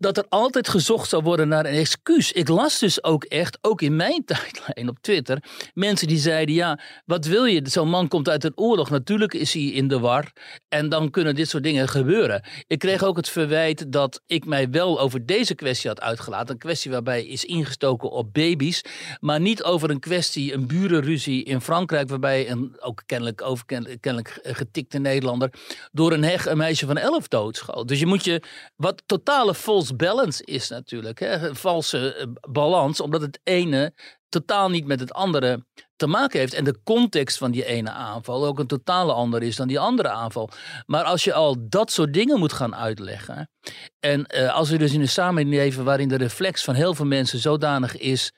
Dat 0.00 0.16
er 0.16 0.26
altijd 0.28 0.68
gezocht 0.68 1.08
zou 1.08 1.22
worden 1.22 1.48
naar 1.48 1.66
een 1.66 1.74
excuus. 1.74 2.32
Ik 2.32 2.48
las 2.48 2.78
dus 2.78 3.04
ook 3.04 3.24
echt, 3.24 3.58
ook 3.60 3.82
in 3.82 3.96
mijn 3.96 4.24
tijdlijn 4.30 4.88
op 4.88 4.98
Twitter, 5.00 5.42
mensen 5.74 6.06
die 6.08 6.18
zeiden: 6.18 6.54
ja, 6.54 6.80
wat 7.04 7.24
wil 7.24 7.44
je? 7.44 7.60
Zo'n 7.64 7.88
man 7.88 8.08
komt 8.08 8.28
uit 8.28 8.44
een 8.44 8.56
oorlog. 8.56 8.90
Natuurlijk 8.90 9.34
is 9.34 9.52
hij 9.52 9.62
in 9.62 9.88
de 9.88 9.98
war. 9.98 10.32
En 10.68 10.88
dan 10.88 11.10
kunnen 11.10 11.34
dit 11.34 11.48
soort 11.48 11.62
dingen 11.62 11.88
gebeuren. 11.88 12.44
Ik 12.66 12.78
kreeg 12.78 13.02
ook 13.02 13.16
het 13.16 13.28
verwijt 13.28 13.92
dat 13.92 14.22
ik 14.26 14.44
mij 14.44 14.70
wel 14.70 15.00
over 15.00 15.26
deze 15.26 15.54
kwestie 15.54 15.88
had 15.88 16.00
uitgelaten. 16.00 16.50
Een 16.50 16.58
kwestie 16.60 16.90
waarbij 16.90 17.24
is 17.24 17.44
ingestoken 17.44 18.10
op 18.10 18.32
baby's. 18.32 18.82
Maar 19.20 19.40
niet 19.40 19.62
over 19.62 19.90
een 19.90 20.00
kwestie, 20.00 20.52
een 20.52 20.66
burenruzie 20.66 21.44
in 21.44 21.60
Frankrijk. 21.60 22.08
Waarbij 22.08 22.50
een 22.50 22.76
ook 22.78 23.02
kennelijk, 23.06 23.42
over, 23.42 23.64
kennelijk 24.00 24.38
getikte 24.42 24.98
Nederlander 24.98 25.50
door 25.92 26.12
een 26.12 26.24
heg 26.24 26.46
een 26.46 26.56
meisje 26.56 26.86
van 26.86 26.96
elf 26.96 27.28
doodschoot. 27.28 27.88
Dus 27.88 27.98
je 27.98 28.06
moet 28.06 28.24
je, 28.24 28.42
wat 28.76 29.02
totale 29.06 29.54
balance 29.96 30.44
is 30.44 30.68
natuurlijk. 30.68 31.18
Hè? 31.18 31.48
Een 31.48 31.56
valse 31.56 32.14
eh, 32.14 32.26
balans, 32.50 33.00
omdat 33.00 33.20
het 33.20 33.40
ene 33.42 33.94
totaal 34.28 34.70
niet 34.70 34.86
met 34.86 35.00
het 35.00 35.12
andere 35.12 35.64
te 35.96 36.06
maken 36.06 36.38
heeft. 36.38 36.54
En 36.54 36.64
de 36.64 36.80
context 36.84 37.38
van 37.38 37.50
die 37.50 37.64
ene 37.64 37.90
aanval 37.90 38.46
ook 38.46 38.58
een 38.58 38.66
totale 38.66 39.12
ander 39.12 39.42
is 39.42 39.56
dan 39.56 39.68
die 39.68 39.78
andere 39.78 40.08
aanval. 40.08 40.50
Maar 40.86 41.04
als 41.04 41.24
je 41.24 41.32
al 41.32 41.56
dat 41.68 41.92
soort 41.92 42.12
dingen 42.12 42.38
moet 42.38 42.52
gaan 42.52 42.74
uitleggen. 42.74 43.50
En 43.98 44.26
uh, 44.34 44.54
als 44.54 44.70
we 44.70 44.78
dus 44.78 44.92
in 44.92 45.00
een 45.00 45.08
samenleving 45.08 45.84
waarin 45.84 46.08
de 46.08 46.16
reflex 46.16 46.64
van 46.64 46.74
heel 46.74 46.94
veel 46.94 47.06
mensen 47.06 47.38
zodanig 47.38 47.96
is 47.96 48.32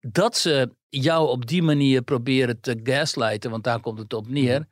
dat 0.00 0.36
ze 0.36 0.74
jou 0.90 1.28
op 1.28 1.46
die 1.46 1.62
manier 1.62 2.02
proberen 2.02 2.60
te 2.60 2.80
gaslighten, 2.82 3.50
want 3.50 3.64
daar 3.64 3.80
komt 3.80 3.98
het 3.98 4.12
op 4.12 4.28
neer. 4.28 4.66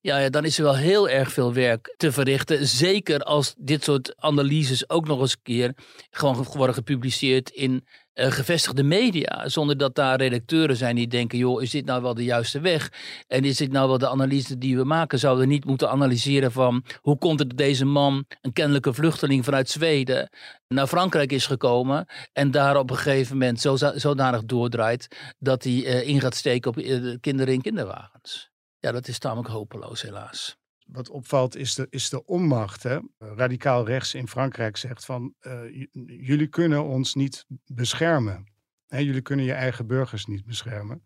Ja, 0.00 0.18
ja, 0.18 0.28
dan 0.28 0.44
is 0.44 0.58
er 0.58 0.64
wel 0.64 0.76
heel 0.76 1.08
erg 1.08 1.32
veel 1.32 1.52
werk 1.52 1.94
te 1.96 2.12
verrichten. 2.12 2.66
Zeker 2.66 3.20
als 3.20 3.54
dit 3.58 3.84
soort 3.84 4.14
analyses 4.16 4.88
ook 4.90 5.06
nog 5.06 5.20
eens 5.20 5.32
een 5.32 5.42
keer 5.42 5.74
gewoon 6.10 6.46
worden 6.52 6.74
gepubliceerd 6.74 7.50
in 7.50 7.84
uh, 8.16 8.26
gevestigde 8.30 8.82
media. 8.82 9.48
Zonder 9.48 9.76
dat 9.76 9.94
daar 9.94 10.16
redacteuren 10.16 10.76
zijn 10.76 10.96
die 10.96 11.08
denken: 11.08 11.38
joh, 11.38 11.62
is 11.62 11.70
dit 11.70 11.84
nou 11.84 12.02
wel 12.02 12.14
de 12.14 12.24
juiste 12.24 12.60
weg? 12.60 12.92
En 13.26 13.44
is 13.44 13.56
dit 13.56 13.72
nou 13.72 13.88
wel 13.88 13.98
de 13.98 14.08
analyse 14.08 14.58
die 14.58 14.76
we 14.76 14.84
maken? 14.84 15.18
Zouden 15.18 15.46
we 15.46 15.52
niet 15.52 15.64
moeten 15.64 15.90
analyseren 15.90 16.52
van 16.52 16.84
hoe 17.00 17.18
komt 17.18 17.38
het 17.38 17.48
dat 17.48 17.58
deze 17.58 17.84
man, 17.84 18.24
een 18.40 18.52
kennelijke 18.52 18.92
vluchteling 18.92 19.44
vanuit 19.44 19.70
Zweden, 19.70 20.28
naar 20.68 20.86
Frankrijk 20.86 21.32
is 21.32 21.46
gekomen 21.46 22.06
en 22.32 22.50
daar 22.50 22.76
op 22.76 22.90
een 22.90 22.96
gegeven 22.96 23.38
moment 23.38 23.60
zo, 23.60 23.76
zodanig 23.76 24.44
doordraait 24.44 25.34
dat 25.38 25.55
hij 25.62 25.72
uh, 25.72 26.08
in 26.08 26.20
gaat 26.20 26.34
steken 26.34 26.70
op 26.70 26.78
uh, 26.78 27.16
kinderen 27.20 27.54
in 27.54 27.62
kinderwagens? 27.62 28.50
Ja, 28.78 28.92
dat 28.92 29.08
is 29.08 29.18
tamelijk 29.18 29.48
hopeloos, 29.48 30.02
helaas 30.02 30.58
wat 30.86 31.08
opvalt 31.08 31.56
is 31.56 31.74
de, 31.74 31.86
is 31.90 32.08
de 32.08 32.24
onmacht. 32.24 32.82
Hè? 32.82 32.98
Radicaal 33.18 33.86
rechts 33.86 34.14
in 34.14 34.28
Frankrijk 34.28 34.76
zegt 34.76 35.04
van 35.04 35.34
uh, 35.40 35.86
jullie 36.06 36.46
kunnen 36.46 36.84
ons 36.84 37.14
niet 37.14 37.44
beschermen. 37.64 38.46
Hè? 38.86 38.98
Jullie 38.98 39.20
kunnen 39.20 39.44
je 39.44 39.52
eigen 39.52 39.86
burgers 39.86 40.26
niet 40.26 40.44
beschermen. 40.44 41.04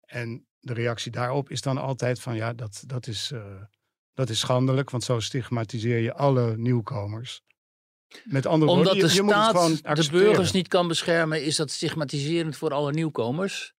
En 0.00 0.46
de 0.60 0.72
reactie 0.72 1.12
daarop 1.12 1.50
is 1.50 1.60
dan 1.60 1.78
altijd 1.78 2.20
van 2.20 2.36
ja, 2.36 2.52
dat, 2.52 2.84
dat, 2.86 3.06
is, 3.06 3.32
dat 4.14 4.30
is 4.30 4.38
schandelijk, 4.38 4.90
want 4.90 5.04
zo 5.04 5.20
stigmatiseer 5.20 5.98
je 5.98 6.14
alle 6.14 6.56
nieuwkomers. 6.56 7.42
Met 8.24 8.46
andere 8.46 8.70
Omdat 8.70 8.84
woorden, 8.84 9.10
je, 9.10 9.22
de 9.22 9.80
staat 9.80 9.96
de 9.96 10.10
burgers 10.10 10.52
niet 10.52 10.68
kan 10.68 10.88
beschermen, 10.88 11.44
is 11.44 11.56
dat 11.56 11.70
stigmatiserend 11.70 12.56
voor 12.56 12.72
alle 12.72 12.92
nieuwkomers? 12.92 13.74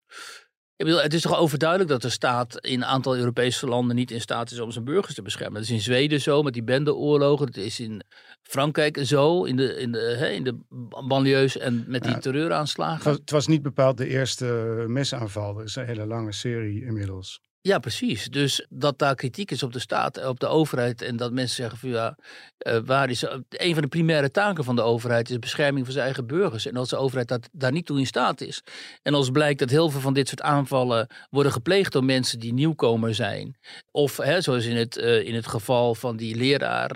Ik 0.82 0.88
bedoel, 0.88 1.02
het 1.02 1.14
is 1.14 1.22
toch 1.22 1.38
overduidelijk 1.38 1.90
dat 1.90 2.02
de 2.02 2.08
staat 2.08 2.58
in 2.66 2.82
een 2.82 2.84
aantal 2.84 3.16
Europese 3.16 3.66
landen 3.66 3.96
niet 3.96 4.10
in 4.10 4.20
staat 4.20 4.50
is 4.50 4.60
om 4.60 4.70
zijn 4.70 4.84
burgers 4.84 5.14
te 5.14 5.22
beschermen. 5.22 5.54
Dat 5.54 5.62
is 5.62 5.70
in 5.70 5.80
Zweden 5.80 6.20
zo 6.20 6.42
met 6.42 6.52
die 6.52 6.62
bendeoorlogen. 6.62 7.46
Het 7.46 7.56
is 7.56 7.80
in 7.80 8.02
Frankrijk 8.42 8.98
zo, 9.02 9.44
in 9.44 9.56
de, 9.56 9.76
in 9.76 9.92
de, 9.92 10.16
hè, 10.18 10.28
in 10.28 10.44
de 10.44 10.58
banlieues 11.06 11.58
en 11.58 11.84
met 11.86 12.02
die 12.02 12.18
terreuraanslagen. 12.18 12.96
Het 12.96 13.04
was, 13.04 13.16
het 13.16 13.30
was, 13.30 13.46
niet 13.46 13.62
bepaald 13.62 13.96
de 13.96 14.08
eerste 14.08 14.44
mesaanval. 14.88 15.58
Er 15.58 15.64
is 15.64 15.76
een 15.76 15.86
hele 15.86 16.06
lange 16.06 16.32
serie 16.32 16.84
inmiddels. 16.84 17.40
Ja, 17.64 17.78
precies. 17.78 18.26
Dus 18.26 18.66
dat 18.68 18.98
daar 18.98 19.14
kritiek 19.14 19.50
is 19.50 19.62
op 19.62 19.72
de 19.72 19.78
staat, 19.78 20.26
op 20.26 20.40
de 20.40 20.46
overheid. 20.46 21.02
En 21.02 21.16
dat 21.16 21.32
mensen 21.32 21.56
zeggen 21.56 21.78
van 21.78 21.88
ja, 21.88 22.16
uh, 22.66 22.78
waar 22.84 23.10
is. 23.10 23.22
Een 23.48 23.72
van 23.72 23.82
de 23.82 23.88
primaire 23.88 24.30
taken 24.30 24.64
van 24.64 24.76
de 24.76 24.82
overheid 24.82 25.30
is 25.30 25.38
bescherming 25.38 25.84
van 25.84 25.92
zijn 25.92 26.04
eigen 26.04 26.26
burgers. 26.26 26.66
En 26.66 26.76
als 26.76 26.88
de 26.88 26.96
overheid 26.96 27.28
dat, 27.28 27.48
daar 27.52 27.72
niet 27.72 27.86
toe 27.86 27.98
in 27.98 28.06
staat 28.06 28.40
is. 28.40 28.62
En 29.02 29.14
als 29.14 29.30
blijkt 29.30 29.58
dat 29.58 29.70
heel 29.70 29.90
veel 29.90 30.00
van 30.00 30.12
dit 30.12 30.28
soort 30.28 30.42
aanvallen 30.42 31.06
worden 31.30 31.52
gepleegd 31.52 31.92
door 31.92 32.04
mensen 32.04 32.38
die 32.38 32.52
nieuwkomer 32.52 33.14
zijn. 33.14 33.58
Of 33.90 34.16
hè, 34.16 34.40
zoals 34.40 34.64
in 34.64 34.76
het, 34.76 34.96
uh, 34.96 35.26
in 35.26 35.34
het 35.34 35.46
geval 35.46 35.94
van 35.94 36.16
die 36.16 36.36
leraar 36.36 36.88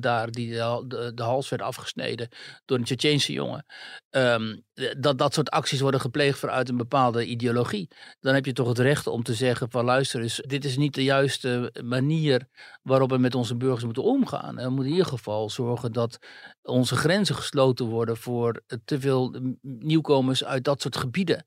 daar 0.00 0.30
die 0.30 0.50
de, 0.50 0.84
de, 0.86 1.12
de, 1.14 1.22
hals 1.22 1.48
werd 1.48 1.62
afgesneden 1.62 2.28
door 2.64 2.78
een 2.78 2.84
Tsjetsjeense 2.84 3.32
jongen. 3.32 3.66
Um, 4.10 4.64
dat 4.98 5.18
dat 5.18 5.34
soort 5.34 5.50
acties 5.50 5.80
worden 5.80 6.00
gepleegd 6.00 6.38
vanuit 6.38 6.68
een 6.68 6.76
bepaalde 6.76 7.26
ideologie. 7.26 7.88
Dan 8.20 8.34
heb 8.34 8.44
je 8.44 8.52
toch 8.52 8.68
het 8.68 8.78
recht 8.78 9.06
om 9.06 9.22
te 9.22 9.34
zeggen 9.34 9.70
van 9.70 9.84
luister 9.84 10.20
eens, 10.20 10.42
dit 10.46 10.64
is 10.64 10.76
niet 10.76 10.94
de 10.94 11.04
juiste 11.04 11.72
manier 11.84 12.48
waarop 12.82 13.10
we 13.10 13.18
met 13.18 13.34
onze 13.34 13.56
burgers 13.56 13.84
moeten 13.84 14.02
omgaan. 14.02 14.54
we 14.56 14.68
moeten 14.68 14.84
in 14.84 14.90
ieder 14.90 15.06
geval 15.06 15.50
zorgen 15.50 15.92
dat 15.92 16.18
onze 16.62 16.96
grenzen 16.96 17.34
gesloten 17.34 17.86
worden 17.86 18.16
voor 18.16 18.62
te 18.84 19.00
veel 19.00 19.36
nieuwkomers 19.60 20.44
uit 20.44 20.64
dat 20.64 20.80
soort 20.80 20.96
gebieden. 20.96 21.46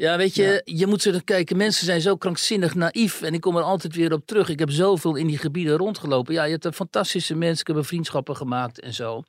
Ja, 0.00 0.16
weet 0.16 0.34
je, 0.34 0.62
je 0.64 0.86
moet 0.86 1.02
zo 1.02 1.18
kijken. 1.24 1.56
Mensen 1.56 1.84
zijn 1.84 2.00
zo 2.00 2.16
krankzinnig 2.16 2.74
naïef. 2.74 3.22
En 3.22 3.34
ik 3.34 3.40
kom 3.40 3.56
er 3.56 3.62
altijd 3.62 3.94
weer 3.94 4.12
op 4.12 4.26
terug. 4.26 4.48
Ik 4.48 4.58
heb 4.58 4.70
zoveel 4.70 5.16
in 5.16 5.26
die 5.26 5.38
gebieden 5.38 5.76
rondgelopen. 5.76 6.34
Ja, 6.34 6.44
je 6.44 6.58
hebt 6.60 6.74
fantastische 6.74 7.34
mensen. 7.34 7.66
Ik 7.66 7.74
heb 7.74 7.86
vriendschappen 7.86 8.36
gemaakt 8.36 8.80
en 8.80 8.94
zo. 8.94 9.22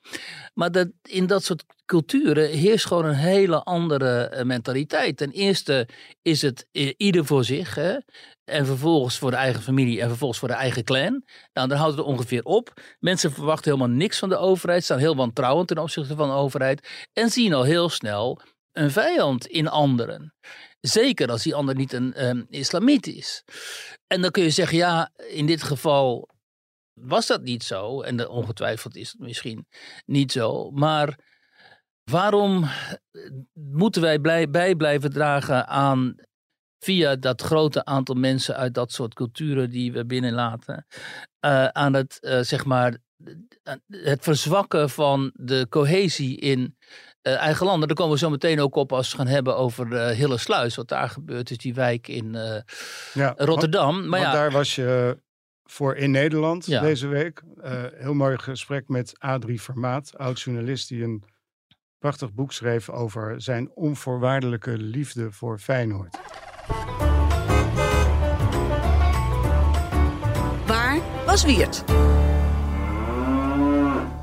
Maar 0.54 0.72
dat, 0.72 0.88
in 1.04 1.28
dat 1.28 1.44
soort 1.44 1.64
culturen 1.86 2.50
heerst 2.50 2.86
gewoon 2.86 3.06
een 3.06 3.14
hele 3.14 3.64
andere 3.64 4.28
eh, 4.28 4.46
mentaliteit. 4.46 5.18
Ten 5.18 5.32
eerste 5.32 5.88
is 6.22 6.42
het 6.42 6.68
ieder 6.98 7.26
voor 7.26 7.44
zich. 7.44 7.76
Hè? 7.76 7.98
En 8.44 8.66
vervolgens 8.66 9.18
voor 9.18 9.32
de 9.32 9.38
eigen 9.38 9.62
familie 9.62 10.02
en 10.02 10.08
vervolgens 10.08 10.40
voor 10.40 10.48
de 10.48 10.54
eigen 10.54 10.84
clan. 10.84 11.24
Nou, 11.54 11.68
dan 11.68 11.78
houdt 11.78 11.98
het 11.98 12.06
ongeveer 12.06 12.44
op. 12.44 12.74
Mensen 13.00 13.32
verwachten 13.32 13.72
helemaal 13.72 13.96
niks 13.96 14.20
van 14.20 14.30
de 14.30 14.38
overheid. 14.38 14.84
Staan 14.84 15.00
heel 15.00 15.16
wantrouwend 15.16 15.68
ten 15.68 15.78
opzichte 15.78 16.16
van 16.16 16.28
de 16.28 16.36
overheid. 16.36 17.08
En 17.14 17.30
zien 17.30 17.54
al 17.54 17.64
heel 17.64 17.90
snel 17.90 18.42
een 18.80 18.92
vijand 18.92 19.48
in 19.48 19.68
anderen. 19.68 20.34
Zeker 20.80 21.30
als 21.30 21.44
die 21.44 21.56
ander 21.56 21.76
niet 21.76 21.94
een 21.94 22.28
um, 22.28 22.46
islamiet 22.50 23.08
is. 23.08 23.44
En 24.08 24.22
dan 24.22 24.32
kun 24.32 24.44
je 24.44 24.50
zeggen, 24.50 24.78
ja, 24.78 25.12
in 25.28 25.46
dit 25.46 25.64
geval 25.64 26.30
was 26.94 27.28
dat 27.28 27.42
niet 27.42 27.64
zo. 27.64 28.02
En 28.02 28.28
ongetwijfeld 28.28 28.96
is 28.96 29.12
het 29.12 29.22
misschien 29.22 29.68
niet 30.06 30.32
zo. 30.32 30.72
Maar 30.72 31.20
waarom 32.04 32.70
moeten 33.54 34.02
wij 34.02 34.20
blij, 34.20 34.50
bij 34.50 34.76
blijven 34.76 35.12
dragen 35.12 35.68
aan 35.68 36.16
via 36.80 37.16
dat 37.16 37.42
grote 37.42 37.86
aantal 37.86 38.16
mensen 38.16 38.56
uit 38.56 38.74
dat 38.74 38.92
soort 38.92 39.14
culturen 39.14 39.70
die 39.70 39.92
we 39.92 40.06
binnenlaten, 40.06 40.86
uh, 41.46 41.68
aan 41.68 41.94
het, 41.94 42.18
uh, 42.22 42.40
zeg 42.42 42.66
maar, 42.66 42.98
het 43.88 44.24
verzwakken 44.24 44.90
van 44.90 45.32
de 45.34 45.66
cohesie 45.70 46.38
in 46.38 46.78
uh, 47.24 47.38
eigen 47.38 47.66
landen. 47.66 47.88
Daar 47.88 47.98
komen 47.98 48.14
we 48.14 48.20
zo 48.20 48.30
meteen 48.30 48.60
ook 48.60 48.76
op 48.76 48.94
als 48.94 49.12
we 49.12 49.18
gaan 49.18 49.28
hebben 49.28 49.58
over 49.58 49.88
uh, 49.88 50.08
Hillersluis. 50.08 50.76
Wat 50.76 50.88
daar 50.88 51.10
gebeurt 51.10 51.52
is, 51.52 51.58
die 51.58 51.74
wijk 51.74 52.08
in 52.08 52.26
uh, 52.26 52.56
ja, 53.14 53.34
Rotterdam. 53.38 53.96
Want, 53.96 54.08
maar 54.08 54.20
ja, 54.20 54.32
daar 54.32 54.52
was 54.52 54.76
je 54.76 55.18
voor 55.64 55.96
in 55.96 56.12
Nederland 56.12 56.66
ja. 56.66 56.82
deze 56.82 57.08
week. 57.08 57.44
heel 57.96 58.14
mooi 58.14 58.38
gesprek 58.38 58.88
met 58.88 59.14
Adrie 59.18 59.62
Vermaat, 59.62 60.18
oud-journalist 60.18 60.88
die 60.88 61.04
een 61.04 61.24
prachtig 62.00 62.34
boek 62.34 62.54
schreef 62.54 62.90
over 62.90 63.42
zijn 63.42 63.72
onvoorwaardelijke 63.74 64.78
liefde 64.78 65.32
voor 65.32 65.60
Feyenoord. 65.60 66.18
Waar 70.66 71.00
was 71.26 71.46
Wiert? 71.46 71.84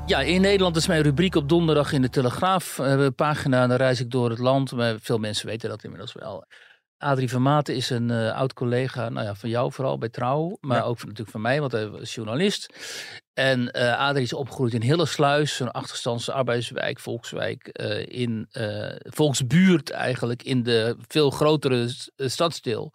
Ja, 0.07 0.21
in 0.21 0.41
Nederland 0.41 0.75
is 0.75 0.87
mijn 0.87 1.01
rubriek 1.01 1.35
op 1.35 1.49
donderdag 1.49 1.91
in 1.91 2.01
de 2.01 2.09
Telegraaf. 2.09 2.77
Een 2.77 3.15
pagina, 3.15 3.67
dan 3.67 3.77
reis 3.77 3.99
ik 3.99 4.11
door 4.11 4.29
het 4.29 4.39
land. 4.39 4.71
Maar 4.71 4.95
veel 4.99 5.17
mensen 5.17 5.47
weten 5.47 5.69
dat 5.69 5.83
inmiddels 5.83 6.13
wel. 6.13 6.45
Adrie 6.97 7.29
van 7.29 7.41
Maten 7.41 7.75
is 7.75 7.89
een 7.89 8.09
uh, 8.09 8.35
oud 8.35 8.53
collega, 8.53 9.09
nou 9.09 9.25
ja, 9.25 9.35
van 9.35 9.49
jou 9.49 9.71
vooral 9.71 9.97
bij 9.97 10.09
Trouw, 10.09 10.57
maar 10.59 10.85
ook 10.85 10.97
van, 10.97 11.07
natuurlijk 11.07 11.31
van 11.31 11.41
mij, 11.41 11.59
want 11.59 11.71
hij 11.71 11.89
was 11.89 12.15
journalist. 12.15 12.73
En 13.33 13.69
uh, 13.71 13.97
Adrie 13.99 14.23
is 14.23 14.33
opgegroeid 14.33 14.73
in 14.73 14.81
Hillersluis, 14.81 15.59
een 15.59 15.71
achterstandse 15.71 16.31
arbeidswijk, 16.31 16.99
volkswijk, 16.99 17.79
uh, 17.81 18.05
in 18.07 18.47
volksbuurt 18.99 19.89
eigenlijk, 19.89 20.43
in 20.43 20.63
de 20.63 20.95
veel 21.07 21.29
grotere 21.29 21.89
stadsdeel 22.15 22.93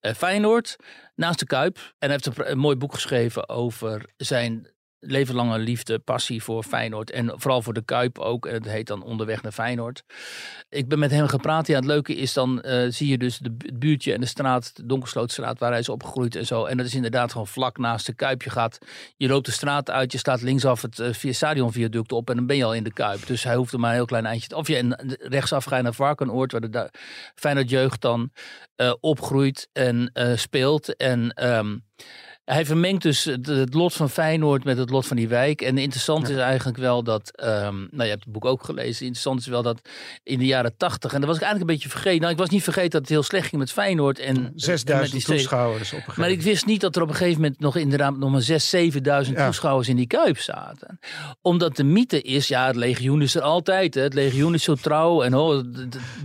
Feyenoord, 0.00 0.76
naast 1.14 1.38
de 1.38 1.46
Kuip. 1.46 1.76
En 1.76 2.10
hij 2.10 2.10
heeft 2.10 2.26
een, 2.26 2.50
een 2.50 2.58
mooi 2.58 2.76
boek 2.76 2.94
geschreven 2.94 3.48
over 3.48 4.10
zijn 4.16 4.74
levenlange 5.06 5.58
liefde, 5.58 5.98
passie 5.98 6.42
voor 6.42 6.62
Feyenoord. 6.62 7.10
En 7.10 7.32
vooral 7.34 7.62
voor 7.62 7.74
de 7.74 7.84
Kuip 7.84 8.18
ook. 8.18 8.48
Het 8.48 8.68
heet 8.68 8.86
dan 8.86 9.02
Onderweg 9.02 9.42
naar 9.42 9.52
Feyenoord. 9.52 10.02
Ik 10.68 10.88
ben 10.88 10.98
met 10.98 11.10
hem 11.10 11.26
gepraat. 11.26 11.66
Ja, 11.66 11.74
het 11.74 11.84
leuke 11.84 12.14
is 12.14 12.32
dan 12.32 12.62
uh, 12.66 12.86
zie 12.88 13.08
je 13.08 13.18
dus 13.18 13.38
de, 13.38 13.54
het 13.58 13.78
buurtje 13.78 14.12
en 14.12 14.20
de 14.20 14.26
straat, 14.26 14.76
de 14.76 14.86
Donkerslootstraat, 14.86 15.58
waar 15.58 15.70
hij 15.70 15.80
is 15.80 15.88
opgegroeid 15.88 16.36
en 16.36 16.46
zo. 16.46 16.64
En 16.64 16.76
dat 16.76 16.86
is 16.86 16.94
inderdaad 16.94 17.32
gewoon 17.32 17.46
vlak 17.46 17.78
naast 17.78 18.06
de 18.06 18.14
Kuip. 18.14 18.42
Je 18.42 18.50
gaat, 18.50 18.78
je 19.16 19.28
loopt 19.28 19.46
de 19.46 19.52
straat 19.52 19.90
uit, 19.90 20.12
je 20.12 20.18
staat 20.18 20.42
linksaf 20.42 20.82
het 20.82 20.98
uh, 20.98 21.12
via 21.12 21.32
stadionviaduct 21.32 22.12
op 22.12 22.30
en 22.30 22.36
dan 22.36 22.46
ben 22.46 22.56
je 22.56 22.64
al 22.64 22.74
in 22.74 22.84
de 22.84 22.92
Kuip. 22.92 23.26
Dus 23.26 23.44
hij 23.44 23.56
hoeft 23.56 23.72
er 23.72 23.80
maar 23.80 23.90
een 23.90 23.96
heel 23.96 24.04
klein 24.04 24.26
eindje. 24.26 24.56
Of 24.56 24.68
je 24.68 24.76
en 24.76 25.16
rechtsaf 25.18 25.64
ga 25.64 25.76
je 25.76 25.82
naar 25.82 25.94
Varkenoord, 25.94 26.52
waar 26.52 26.70
de 26.70 26.90
Feyenoord 27.34 27.70
jeugd 27.70 28.00
dan 28.00 28.30
uh, 28.76 28.94
opgroeit 29.00 29.68
en 29.72 30.10
speelt. 30.36 30.96
En 30.96 31.46
um, 31.48 31.84
hij 32.46 32.66
vermengt 32.66 33.02
dus 33.02 33.24
het, 33.24 33.74
lot 33.74 33.92
van 33.92 34.10
Feyenoord 34.10 34.64
met 34.64 34.78
het 34.78 34.90
lot 34.90 35.06
van 35.06 35.16
die 35.16 35.28
wijk. 35.28 35.62
En 35.62 35.78
interessant 35.78 36.28
is 36.28 36.36
eigenlijk 36.36 36.78
wel 36.78 37.02
dat, 37.02 37.32
um, 37.44 37.88
nou 37.90 38.02
je 38.02 38.08
hebt 38.08 38.24
het 38.24 38.32
boek 38.32 38.44
ook 38.44 38.64
gelezen, 38.64 39.06
interessant 39.06 39.40
is 39.40 39.46
wel 39.46 39.62
dat 39.62 39.80
in 40.22 40.38
de 40.38 40.46
jaren 40.46 40.76
tachtig, 40.76 41.12
en 41.12 41.20
dat 41.20 41.28
was 41.28 41.36
ik 41.36 41.42
eigenlijk 41.42 41.70
een 41.70 41.76
beetje 41.76 41.98
vergeten. 41.98 42.20
Nou, 42.20 42.32
ik 42.32 42.38
was 42.38 42.48
niet 42.48 42.62
vergeten 42.62 42.90
dat 42.90 43.00
het 43.00 43.10
heel 43.10 43.22
slecht 43.22 43.48
ging 43.48 43.60
met 43.60 43.72
Feyenoord. 43.72 44.18
En, 44.18 44.52
6000 44.54 45.24
toeschouwers 45.24 45.92
op 45.92 45.98
een 46.06 46.14
Maar 46.16 46.30
ik 46.30 46.42
wist 46.42 46.66
niet 46.66 46.80
dat 46.80 46.96
er 46.96 47.02
op 47.02 47.08
een 47.08 47.14
gegeven 47.14 47.40
moment 47.40 47.60
nog 47.60 47.76
inderdaad 47.76 48.16
nog 48.16 48.30
maar 48.30 48.42
6, 48.42 48.68
7000 48.68 49.36
ja. 49.36 49.46
toeschouwers 49.46 49.88
in 49.88 49.96
die 49.96 50.06
Kuip 50.06 50.38
zaten. 50.38 50.98
Omdat 51.42 51.76
de 51.76 51.84
mythe 51.84 52.22
is, 52.22 52.48
ja, 52.48 52.66
het 52.66 52.76
legioen 52.76 53.22
is 53.22 53.34
er 53.34 53.42
altijd. 53.42 53.94
Hè. 53.94 54.02
Het 54.02 54.14
legioen 54.14 54.54
is 54.54 54.62
zo 54.62 54.74
trouw 54.74 55.22
en 55.22 55.34
oh, 55.34 55.62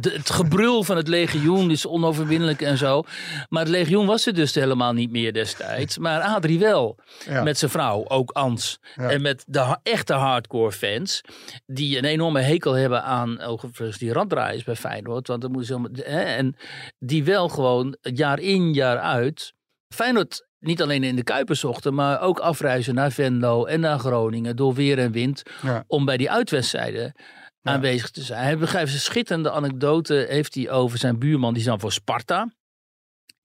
het 0.02 0.30
gebrul 0.30 0.84
van 0.84 0.98
het 0.98 1.08
legioen 1.08 1.72
is 1.72 1.88
onoverwinnelijk 1.88 2.62
en 2.62 2.78
zo. 2.78 3.04
Maar 3.50 3.62
het 3.62 3.72
legioen 3.72 4.06
was 4.06 4.26
er 4.26 4.34
dus 4.34 4.54
helemaal 4.54 4.94
niet 4.94 5.12
meer 5.12 5.34
destijds. 5.34 5.98
Maar 5.98 6.11
maar 6.12 6.36
Adrie 6.36 6.60
wel. 6.60 6.98
Met 7.44 7.58
zijn 7.58 7.72
vrouw, 7.72 8.08
ook 8.08 8.32
Ans. 8.32 8.80
En 8.96 9.22
met 9.22 9.44
de 9.48 9.78
echte 9.84 10.14
hardcore 10.14 10.72
fans. 10.72 11.22
Die 11.66 11.98
een 11.98 12.06
enorme 12.06 12.42
hekel 12.42 12.74
hebben 12.74 13.04
aan 13.04 13.40
overigens 13.42 13.98
die 13.98 14.14
raddraaiers 14.14 14.64
bij 14.64 14.76
Feyenoord. 14.76 15.28
Want 15.28 15.42
dan 15.42 15.52
moeten 15.52 15.90
ze, 15.94 16.02
hè, 16.04 16.22
en 16.22 16.56
die 17.00 17.24
wel 17.24 17.50
gewoon 17.50 17.98
jaar 18.02 18.40
in, 18.40 18.74
jaar 18.74 18.98
uit. 19.00 19.54
Feyenoord 19.94 20.48
niet 20.60 20.82
alleen 20.82 21.04
in 21.04 21.16
de 21.16 21.24
Kuipers 21.24 21.60
zochten, 21.60 21.94
maar 21.94 22.22
ook 22.22 22.40
afreizen 22.40 22.96
naar 22.96 23.12
Venlo 23.12 23.66
en 23.66 23.80
naar 23.80 24.00
Groningen 24.00 24.56
door 24.56 24.74
weer 24.74 25.00
en 25.00 25.12
wind. 25.12 25.42
Om 25.88 26.06
bij 26.06 26.18
die 26.18 26.32
uitwedstrijden 26.32 27.14
aanwezig 27.62 28.10
te 28.10 28.22
zijn. 28.22 28.44
Hij 28.44 28.58
begrijpt 28.58 28.94
een 28.94 29.00
schitterende 29.00 29.52
anekdote 29.52 30.26
heeft 30.30 30.56
hij 30.56 30.70
over 30.70 30.98
zijn 30.98 31.20
buurman, 31.20 31.54
die 31.54 31.62
is 31.62 31.68
dan 31.68 31.80
voor 31.80 31.92
Sparta. 31.92 32.52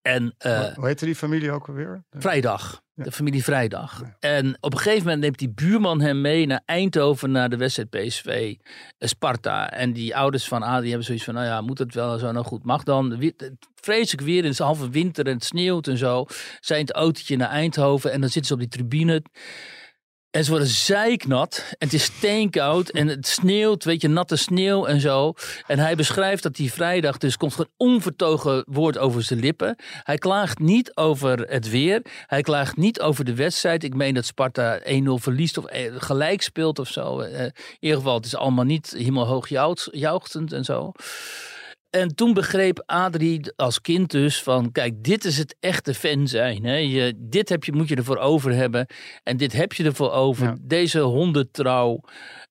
En, 0.07 0.35
uh, 0.47 0.75
Hoe 0.75 0.87
heette 0.87 1.05
die 1.05 1.15
familie 1.15 1.51
ook 1.51 1.69
alweer? 1.69 2.05
Vrijdag. 2.11 2.83
De 2.95 3.13
familie 3.13 3.45
Vrijdag. 3.45 4.03
En 4.21 4.57
op 4.61 4.73
een 4.73 4.79
gegeven 4.79 5.05
moment 5.05 5.21
neemt 5.21 5.39
die 5.39 5.51
buurman 5.51 6.01
hem 6.01 6.21
mee 6.21 6.47
naar 6.47 6.63
Eindhoven 6.65 7.31
naar 7.31 7.49
de 7.49 7.57
wedstrijd 7.57 7.91
PSV 7.91 8.55
eh, 8.99 9.09
Sparta. 9.09 9.71
En 9.71 9.93
die 9.93 10.17
ouders 10.17 10.49
van 10.49 10.65
Adi 10.65 10.89
hebben 10.89 11.07
zoiets 11.07 11.25
van, 11.25 11.35
nou 11.35 11.47
ja, 11.47 11.61
moet 11.61 11.79
het 11.79 11.95
wel 11.95 12.19
zo 12.19 12.33
nou 12.33 12.45
goed? 12.45 12.65
Mag 12.65 12.83
dan? 12.83 13.33
Vreselijk 13.75 14.27
weer, 14.27 14.43
in 14.43 14.51
het 14.51 14.59
halve 14.59 14.91
winter 14.91 15.27
en 15.27 15.35
het 15.35 15.45
sneeuwt 15.45 15.87
en 15.87 15.97
zo. 15.97 16.27
Zijn 16.61 16.81
het 16.81 16.93
autootje 16.93 17.37
naar 17.37 17.51
Eindhoven 17.51 18.13
en 18.13 18.21
dan 18.21 18.31
zitten 18.31 18.47
ze 18.47 18.53
op 18.53 18.61
die 18.61 18.69
tribune. 18.69 19.23
En 20.37 20.45
ze 20.45 20.51
worden 20.51 20.69
zeiknat. 20.69 21.65
En 21.69 21.77
het 21.79 21.93
is 21.93 22.05
steenkoud. 22.05 22.89
En 22.89 23.09
het 23.09 23.27
sneeuwt, 23.27 23.85
weet 23.85 24.01
je, 24.01 24.09
natte 24.09 24.37
sneeuw 24.37 24.87
en 24.87 25.01
zo. 25.01 25.35
En 25.67 25.79
hij 25.79 25.97
beschrijft 25.97 26.43
dat 26.43 26.57
die 26.57 26.73
vrijdag 26.73 27.19
dus 27.19 27.37
komt 27.37 27.59
een 27.59 27.69
onvertogen 27.77 28.65
woord 28.69 28.99
over 28.99 29.23
zijn 29.23 29.41
lippen. 29.41 29.77
Hij 30.03 30.19
klaagt 30.19 30.59
niet 30.59 30.97
over 30.97 31.39
het 31.39 31.71
weer. 31.71 32.03
Hij 32.27 32.43
klaagt 32.43 32.77
niet 32.77 33.01
over 33.01 33.25
de 33.25 33.35
wedstrijd. 33.35 33.85
Ik 33.85 33.95
meen 33.95 34.15
dat 34.15 34.27
Sparta 34.27 34.81
1-0 34.81 34.83
verliest 35.05 35.59
of 35.59 35.65
eh, 35.65 35.93
gelijk 35.97 36.43
speelt 36.43 36.79
of 36.79 36.89
zo. 36.89 37.21
Eh, 37.21 37.45
in 37.45 37.53
ieder 37.81 37.99
geval, 37.99 38.15
het 38.15 38.27
is 38.27 38.37
allemaal 38.37 38.65
niet 38.65 38.95
helemaal 38.97 39.27
hoog 39.27 39.49
jouwtend 39.93 40.53
en 40.53 40.65
zo. 40.65 40.93
En 41.97 42.15
toen 42.15 42.35
begreep 42.35 42.83
Adrie 42.87 43.53
als 43.57 43.81
kind 43.81 44.11
dus 44.11 44.43
van, 44.43 44.73
kijk, 44.73 45.05
dit 45.05 45.25
is 45.25 45.39
het 45.39 45.57
echte 45.61 45.95
fan 45.95 46.29
zijn. 46.29 46.65
Hè? 46.65 46.77
Je, 46.77 47.15
dit 47.17 47.49
heb 47.49 47.65
je, 47.65 47.73
moet 47.73 47.89
je 47.89 47.97
ervoor 47.97 48.19
over 48.19 48.55
hebben. 48.55 48.87
En 49.23 49.37
dit 49.37 49.53
heb 49.53 49.73
je 49.73 49.85
ervoor 49.85 50.11
over. 50.11 50.57
Deze 50.61 51.01
hondentrouw, 51.01 52.01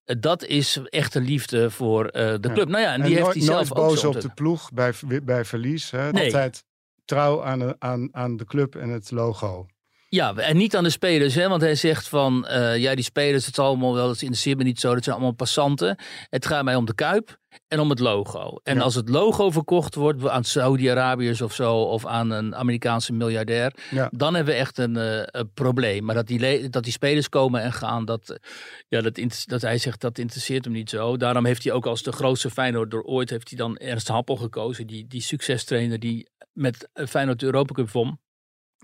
eh, 0.04 0.16
dat 0.20 0.46
is 0.46 0.80
echte 0.90 1.22
liefde 1.22 1.70
voor 1.72 2.04
uh, 2.06 2.12
de 2.12 2.52
club. 2.54 2.68
Nou 2.68 2.84
ja, 2.84 2.94
en, 2.94 3.02
die 3.02 3.16
heeft 3.16 3.34
hij 3.34 3.42
zelf 3.42 3.74
ook 3.74 3.88
boos 3.88 4.04
op 4.04 4.22
de 4.22 4.30
ploeg 4.34 4.72
bij, 4.74 4.94
bij 5.24 5.46
verlies. 5.46 5.92
Hè? 5.92 6.12
Nee. 6.12 6.24
Altijd 6.24 6.64
trouw 7.06 7.44
aan, 7.44 7.82
aan, 7.82 8.16
aan 8.16 8.38
de 8.38 8.46
club 8.46 8.76
en 8.76 8.90
het 8.90 9.12
logo. 9.12 9.66
Ja, 10.16 10.36
en 10.36 10.58
niet 10.58 10.76
aan 10.76 10.84
de 10.84 10.90
spelers, 10.90 11.36
hè? 11.36 11.48
want 11.48 11.62
hij 11.62 11.76
zegt 11.76 12.08
van, 12.08 12.48
uh, 12.50 12.78
ja, 12.78 12.96
die 12.96 13.04
spelers, 13.04 13.46
het 13.46 13.58
is 13.58 13.64
allemaal 13.64 13.94
wel, 13.94 14.08
dat 14.08 14.22
interesseert 14.22 14.58
me 14.58 14.64
niet 14.64 14.80
zo, 14.80 14.94
dat 14.94 15.04
zijn 15.04 15.16
allemaal 15.16 15.34
passanten. 15.34 15.98
Het 16.30 16.46
gaat 16.46 16.64
mij 16.64 16.76
om 16.76 16.86
de 16.86 16.96
Kuip 16.96 17.38
en 17.68 17.80
om 17.80 17.90
het 17.90 18.00
logo. 18.00 18.60
En 18.64 18.82
als 18.82 18.96
het 18.96 19.10
logo 19.10 19.52
verkocht 19.52 19.96
wordt 19.96 20.28
aan 20.28 20.44
Saudi-Arabiërs 20.44 21.42
of 21.42 21.54
zo, 21.54 21.76
of 21.76 22.06
aan 22.06 22.32
een 22.32 22.56
Amerikaanse 22.56 23.14
miljardair, 23.14 23.74
dan 24.10 24.36
hebben 24.36 24.54
we 24.54 24.60
echt 24.60 24.78
een, 24.78 24.98
uh, 24.98 25.22
een, 25.26 25.52
probleem. 25.54 26.04
Maar 26.04 26.16
dat 26.16 26.28
die, 26.28 26.70
dat 26.70 26.84
die 26.84 26.94
spelers 26.94 27.30
komen 27.30 27.62
en 27.62 27.74
gaan, 27.74 28.06
dat, 28.06 28.40
ja, 28.88 29.02
dat, 29.02 29.20
dat 29.46 29.62
hij 29.62 29.78
zegt, 29.78 30.02
dat 30.02 30.18
interesseert 30.18 30.64
hem 30.64 30.74
niet 30.74 30.90
zo. 30.90 31.18
Daarom 31.18 31.46
heeft 31.46 31.64
hij 31.64 31.74
ook 31.74 31.86
als 31.86 32.04
de 32.04 32.12
grootste 32.12 32.50
Feyenoord 32.50 32.92
door 32.92 33.04
ooit, 33.04 33.30
heeft 33.30 33.50
hij 33.50 33.58
dan 33.58 33.78
Ernst 33.78 34.08
Happel 34.08 34.36
gekozen, 34.36 34.88
die, 34.88 35.08
die 35.08 35.22
succestrainer 35.22 36.00
die 36.00 36.30
met 36.54 36.90
Feyenoord 36.94 37.40
de 37.40 37.46
Europa 37.46 37.74
Cup 37.74 37.92
won. 37.92 38.20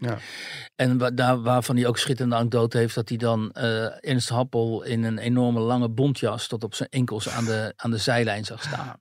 Ja. 0.02 0.18
En 0.76 0.98
wa 0.98 1.12
daar, 1.12 1.42
waarvan 1.42 1.76
hij 1.76 1.88
ook 1.88 1.98
schitterende 1.98 2.36
anekdote 2.36 2.78
heeft, 2.78 2.96
dat 2.96 3.10
hij 3.10 3.18
dan 3.18 3.56
uh, 3.58 4.06
Ernst 4.10 4.30
Happel 4.30 4.84
in 4.84 5.04
een 5.04 5.18
enorme 5.18 5.60
lange 5.60 5.90
bontjas 5.90 6.48
tot 6.48 6.64
op 6.64 6.76
zijn 6.76 6.90
enkels 6.90 7.30
aan 7.30 7.46
de, 7.46 7.74
aan 7.84 7.92
de 7.92 7.98
zijlijn 7.98 8.46
zag 8.46 8.64
staan. 8.64 9.00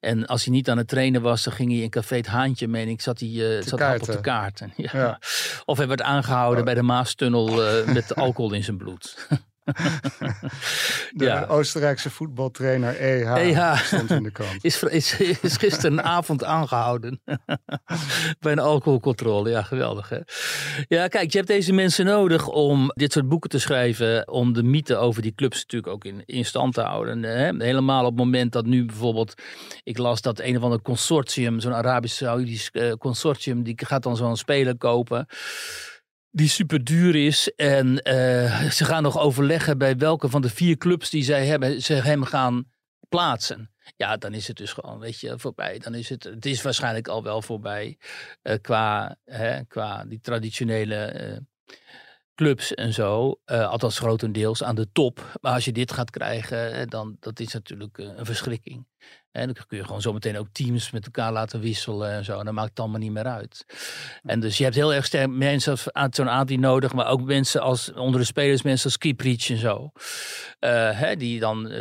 En 0.00 0.26
als 0.26 0.44
hij 0.44 0.52
niet 0.52 0.70
aan 0.70 0.76
het 0.76 0.88
trainen 0.88 1.22
was, 1.22 1.42
dan 1.42 1.52
ging 1.52 1.70
hij 1.70 1.80
in 1.80 1.90
café 1.90 2.16
het 2.16 2.26
Haantje, 2.26 2.68
meen 2.68 2.88
ik, 2.88 3.00
zat 3.00 3.20
hij 3.20 3.28
uh, 3.28 3.62
zat 3.62 3.80
Happel 3.80 4.06
te 4.06 4.20
kaarten. 4.20 4.72
Ja. 4.86 4.90
ja. 4.92 5.18
Of 5.64 5.76
hij 5.76 5.88
werd 5.88 6.02
aangehouden 6.02 6.58
oh. 6.58 6.64
bij 6.64 6.74
de 6.74 6.82
Maastunnel 6.82 7.78
uh, 7.80 7.92
met 7.92 8.14
alcohol 8.24 8.52
in 8.52 8.64
zijn 8.64 8.76
bloed. 8.76 9.28
De 11.10 11.24
ja. 11.24 11.44
Oostenrijkse 11.46 12.10
voetbaltrainer 12.10 12.96
EH, 12.96 13.34
EH 13.36 13.76
stond 13.76 14.10
in 14.10 14.22
de 14.22 14.30
krant. 14.30 14.64
Is, 14.64 14.82
is, 14.82 15.20
is 15.42 15.56
gisteravond 15.56 16.44
aangehouden 16.44 17.20
bij 18.40 18.52
een 18.52 18.58
alcoholcontrole. 18.58 19.50
Ja, 19.50 19.62
geweldig 19.62 20.08
hè. 20.08 20.18
Ja, 20.88 21.08
kijk, 21.08 21.30
je 21.30 21.36
hebt 21.36 21.50
deze 21.50 21.72
mensen 21.72 22.04
nodig 22.04 22.48
om 22.48 22.90
dit 22.94 23.12
soort 23.12 23.28
boeken 23.28 23.50
te 23.50 23.58
schrijven. 23.58 24.28
Om 24.28 24.52
de 24.52 24.62
mythe 24.62 24.96
over 24.96 25.22
die 25.22 25.34
clubs 25.34 25.60
natuurlijk 25.60 25.92
ook 25.92 26.04
in, 26.04 26.22
in 26.26 26.44
stand 26.44 26.74
te 26.74 26.80
houden. 26.80 27.22
Hè? 27.22 27.64
Helemaal 27.64 28.04
op 28.04 28.10
het 28.10 28.18
moment 28.18 28.52
dat 28.52 28.66
nu 28.66 28.84
bijvoorbeeld... 28.84 29.34
Ik 29.82 29.98
las 29.98 30.20
dat 30.20 30.40
een 30.40 30.56
of 30.56 30.62
ander 30.62 30.82
consortium, 30.82 31.60
zo'n 31.60 31.74
Arabisch-Saudisch 31.74 32.70
uh, 32.72 32.92
consortium... 32.92 33.62
die 33.62 33.74
gaat 33.76 34.02
dan 34.02 34.16
zo'n 34.16 34.36
speler 34.36 34.76
kopen 34.76 35.26
die 36.36 36.48
super 36.48 36.84
duur 36.84 37.14
is. 37.14 37.54
En 37.54 37.86
uh, 37.86 38.70
ze 38.70 38.84
gaan 38.84 39.02
nog 39.02 39.18
overleggen 39.18 39.78
bij 39.78 39.96
welke 39.96 40.28
van 40.28 40.42
de 40.42 40.50
vier 40.50 40.76
clubs 40.76 41.10
die 41.10 41.24
zij 41.24 41.46
hebben, 41.46 41.82
ze 41.82 41.92
hem 41.92 42.24
gaan 42.24 42.64
plaatsen. 43.08 43.70
Ja, 43.96 44.16
dan 44.16 44.34
is 44.34 44.48
het 44.48 44.56
dus 44.56 44.72
gewoon, 44.72 44.98
weet 44.98 45.20
je, 45.20 45.38
voorbij. 45.38 45.78
Dan 45.78 45.94
is 45.94 46.08
het, 46.08 46.24
het 46.24 46.46
is 46.46 46.62
waarschijnlijk 46.62 47.08
al 47.08 47.22
wel 47.22 47.42
voorbij 47.42 47.98
uh, 48.42 48.54
qua, 48.60 49.16
hè, 49.24 49.64
qua 49.64 50.04
die 50.04 50.20
traditionele 50.20 51.30
uh, 51.30 51.36
clubs 52.36 52.74
en 52.74 52.92
zo. 52.92 53.40
althans 53.44 53.98
grotendeels 53.98 54.62
aan 54.62 54.74
de 54.74 54.92
top. 54.92 55.38
Maar 55.40 55.52
als 55.52 55.64
je 55.64 55.72
dit 55.72 55.92
gaat 55.92 56.10
krijgen, 56.10 56.88
dan 56.88 57.16
dat 57.20 57.40
is 57.40 57.52
natuurlijk 57.52 57.98
een 57.98 58.24
verschrikking. 58.24 58.86
En 59.32 59.46
dan 59.46 59.64
kun 59.66 59.76
je 59.76 59.84
gewoon 59.84 60.00
zometeen 60.00 60.38
ook 60.38 60.48
teams 60.52 60.90
met 60.90 61.04
elkaar 61.04 61.32
laten 61.32 61.60
wisselen 61.60 62.10
en 62.10 62.24
zo. 62.24 62.38
En 62.38 62.44
dan 62.44 62.54
maakt 62.54 62.68
het 62.68 62.80
allemaal 62.80 63.00
niet 63.00 63.12
meer 63.12 63.26
uit. 63.26 63.66
En 64.22 64.40
dus 64.40 64.58
je 64.58 64.64
hebt 64.64 64.76
heel 64.76 64.94
erg 64.94 65.04
sterk 65.04 65.30
mensen 65.30 65.76
aan 65.92 66.14
zo'n 66.14 66.30
Adi 66.30 66.56
nodig. 66.56 66.92
Maar 66.92 67.08
ook 67.08 67.22
mensen 67.22 67.60
als 67.60 67.92
onder 67.92 68.20
de 68.20 68.26
spelers, 68.26 68.62
mensen 68.62 68.86
als 68.86 68.98
Kieprich 68.98 69.50
en 69.50 69.58
zo. 69.58 69.90
Uh, 70.60 70.98
hè, 70.98 71.16
die 71.16 71.40
dan... 71.40 71.72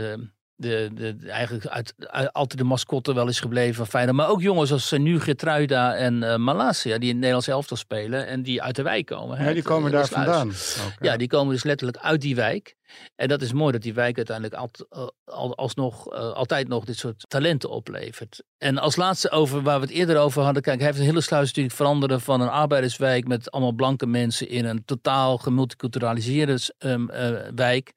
De, 0.57 0.89
de, 0.93 1.15
eigenlijk 1.27 1.67
uit, 1.67 1.93
altijd 2.31 2.59
de 2.59 2.63
mascotte 2.63 3.13
wel 3.13 3.27
is 3.27 3.39
gebleven 3.39 3.75
van 3.75 3.87
Feyenoord. 3.87 4.17
Maar 4.17 4.29
ook 4.29 4.41
jongens 4.41 4.71
als 4.71 4.91
nu 4.91 5.19
Getruida 5.19 5.95
en 5.95 6.23
uh, 6.23 6.35
Malasia, 6.35 6.97
die 6.97 7.01
in 7.01 7.07
het 7.07 7.15
Nederlands 7.15 7.47
elftal 7.47 7.77
spelen 7.77 8.27
en 8.27 8.43
die 8.43 8.61
uit 8.61 8.75
de 8.75 8.83
wijk 8.83 9.05
komen. 9.05 9.43
Ja, 9.43 9.53
die 9.53 9.63
komen 9.63 9.91
daar 9.91 10.07
vandaan. 10.07 10.51
ja. 10.99 11.17
die 11.17 11.27
komen 11.27 11.53
dus 11.53 11.63
letterlijk 11.63 11.97
uit 11.97 12.21
die 12.21 12.35
wijk. 12.35 12.75
En 13.15 13.27
dat 13.27 13.41
is 13.41 13.53
mooi 13.53 13.71
dat 13.71 13.81
die 13.81 13.93
wijk 13.93 14.17
uiteindelijk 14.17 14.55
uh, 14.55 15.07
al, 15.25 15.55
alsnog, 15.55 16.13
uh, 16.13 16.19
altijd 16.31 16.67
nog 16.67 16.85
dit 16.85 16.97
soort 16.97 17.25
talenten 17.27 17.69
oplevert. 17.69 18.43
En 18.57 18.77
als 18.77 18.95
laatste 18.95 19.29
over 19.29 19.61
waar 19.61 19.79
we 19.79 19.85
het 19.85 19.95
eerder 19.95 20.17
over 20.17 20.43
hadden. 20.43 20.61
Kijk, 20.61 20.77
hij 20.77 20.85
heeft 20.87 20.99
een 20.99 21.05
hele 21.05 21.21
sluis 21.21 21.47
natuurlijk 21.47 21.75
veranderen 21.75 22.21
van 22.21 22.41
een 22.41 22.49
arbeiderswijk 22.49 23.27
met 23.27 23.51
allemaal 23.51 23.71
blanke 23.71 24.05
mensen 24.05 24.49
in 24.49 24.65
een 24.65 24.85
totaal 24.85 25.37
gemulticulturaliseerde 25.37 26.59
um, 26.79 27.09
uh, 27.11 27.29
wijk. 27.55 27.93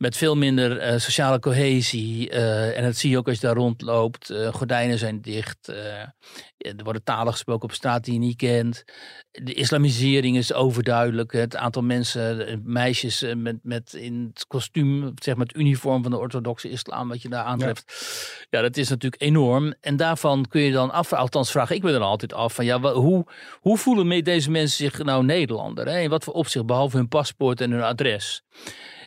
Met 0.00 0.16
veel 0.16 0.36
minder 0.36 0.92
uh, 0.92 0.98
sociale 0.98 1.38
cohesie. 1.38 2.30
Uh, 2.30 2.76
en 2.76 2.82
dat 2.84 2.96
zie 2.96 3.10
je 3.10 3.18
ook 3.18 3.28
als 3.28 3.40
je 3.40 3.46
daar 3.46 3.56
rondloopt. 3.56 4.30
Uh, 4.30 4.48
gordijnen 4.48 4.98
zijn 4.98 5.20
dicht. 5.20 5.68
er 5.68 6.84
worden 6.84 7.02
talen 7.04 7.32
gesproken 7.32 7.68
op 7.68 7.74
straat 7.74 8.04
die 8.04 8.12
je 8.12 8.18
niet 8.18 8.36
kent. 8.36 8.84
De 9.30 9.54
islamisering 9.54 10.36
is 10.36 10.52
overduidelijk. 10.52 11.32
Het 11.32 11.56
aantal 11.56 11.82
mensen, 11.82 12.62
meisjes 12.64 13.24
met, 13.36 13.56
met 13.62 13.92
in 13.92 14.30
het 14.34 14.46
kostuum, 14.46 15.12
zeg 15.14 15.36
maar 15.36 15.46
het 15.46 15.56
uniform 15.56 16.02
van 16.02 16.10
de 16.10 16.18
orthodoxe 16.18 16.70
islam, 16.70 17.08
wat 17.08 17.22
je 17.22 17.28
daar 17.28 17.44
aantreft. 17.44 17.84
Ja. 17.86 18.58
ja, 18.58 18.60
dat 18.62 18.76
is 18.76 18.88
natuurlijk 18.88 19.22
enorm. 19.22 19.74
En 19.80 19.96
daarvan 19.96 20.46
kun 20.48 20.60
je 20.60 20.72
dan 20.72 20.90
af, 20.90 21.12
althans 21.12 21.50
vraag 21.50 21.70
ik 21.70 21.82
me 21.82 21.92
dan 21.92 22.02
altijd 22.02 22.32
af, 22.32 22.54
van 22.54 22.64
ja, 22.64 22.80
hoe, 22.80 23.26
hoe 23.60 23.78
voelen 23.78 24.24
deze 24.24 24.50
mensen 24.50 24.76
zich 24.76 25.02
nou 25.02 25.24
Nederlander? 25.24 25.86
Hè? 25.86 26.00
In 26.00 26.10
wat 26.10 26.24
voor 26.24 26.34
opzicht, 26.34 26.66
behalve 26.66 26.96
hun 26.96 27.08
paspoort 27.08 27.60
en 27.60 27.70
hun 27.70 27.82
adres? 27.82 28.42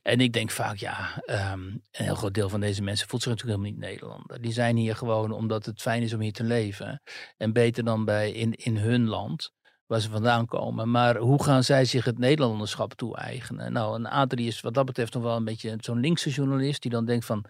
En 0.04 0.20
ik 0.20 0.34
denk 0.34 0.52
vaak, 0.52 0.76
ja, 0.76 1.24
um, 1.26 1.82
een 1.92 2.06
heel 2.06 2.16
groot 2.16 2.34
deel 2.34 2.50
van 2.50 2.60
deze 2.60 2.82
mensen 2.82 3.08
voelt 3.08 3.22
zich 3.22 3.32
natuurlijk 3.32 3.60
helemaal 3.60 3.80
niet 3.80 3.90
Nederlander. 3.90 4.42
Die 4.42 4.54
zijn 4.54 4.76
hier 4.76 4.96
gewoon 4.96 5.32
omdat 5.32 5.66
het 5.66 5.82
fijn 5.82 6.02
is 6.02 6.14
om 6.14 6.20
hier 6.20 6.34
te 6.34 6.44
leven. 6.44 7.02
En 7.38 7.54
beter 7.54 7.84
dan 7.84 8.06
bij 8.06 8.32
in, 8.32 8.52
in 8.54 8.78
hun 8.78 9.08
land 9.08 9.52
waar 9.94 10.02
ze 10.02 10.10
vandaan 10.10 10.46
komen. 10.46 10.92
Maar 10.92 11.18
hoe 11.18 11.44
gaan 11.44 11.64
zij 11.64 11.86
zich 11.86 12.06
het 12.06 12.18
Nederlanderschap 12.18 12.94
toe-eigenen? 12.94 13.74
Nou, 13.74 13.96
een 13.96 14.08
Adrie 14.08 14.48
is 14.48 14.62
wat 14.62 14.74
dat 14.74 14.86
betreft 14.86 15.14
nog 15.14 15.24
wel 15.24 15.36
een 15.36 15.44
beetje 15.44 15.76
zo'n 15.80 16.00
linkse 16.00 16.30
journalist... 16.30 16.82
die 16.82 16.92
dan 16.92 17.06
denkt 17.06 17.26
van, 17.26 17.46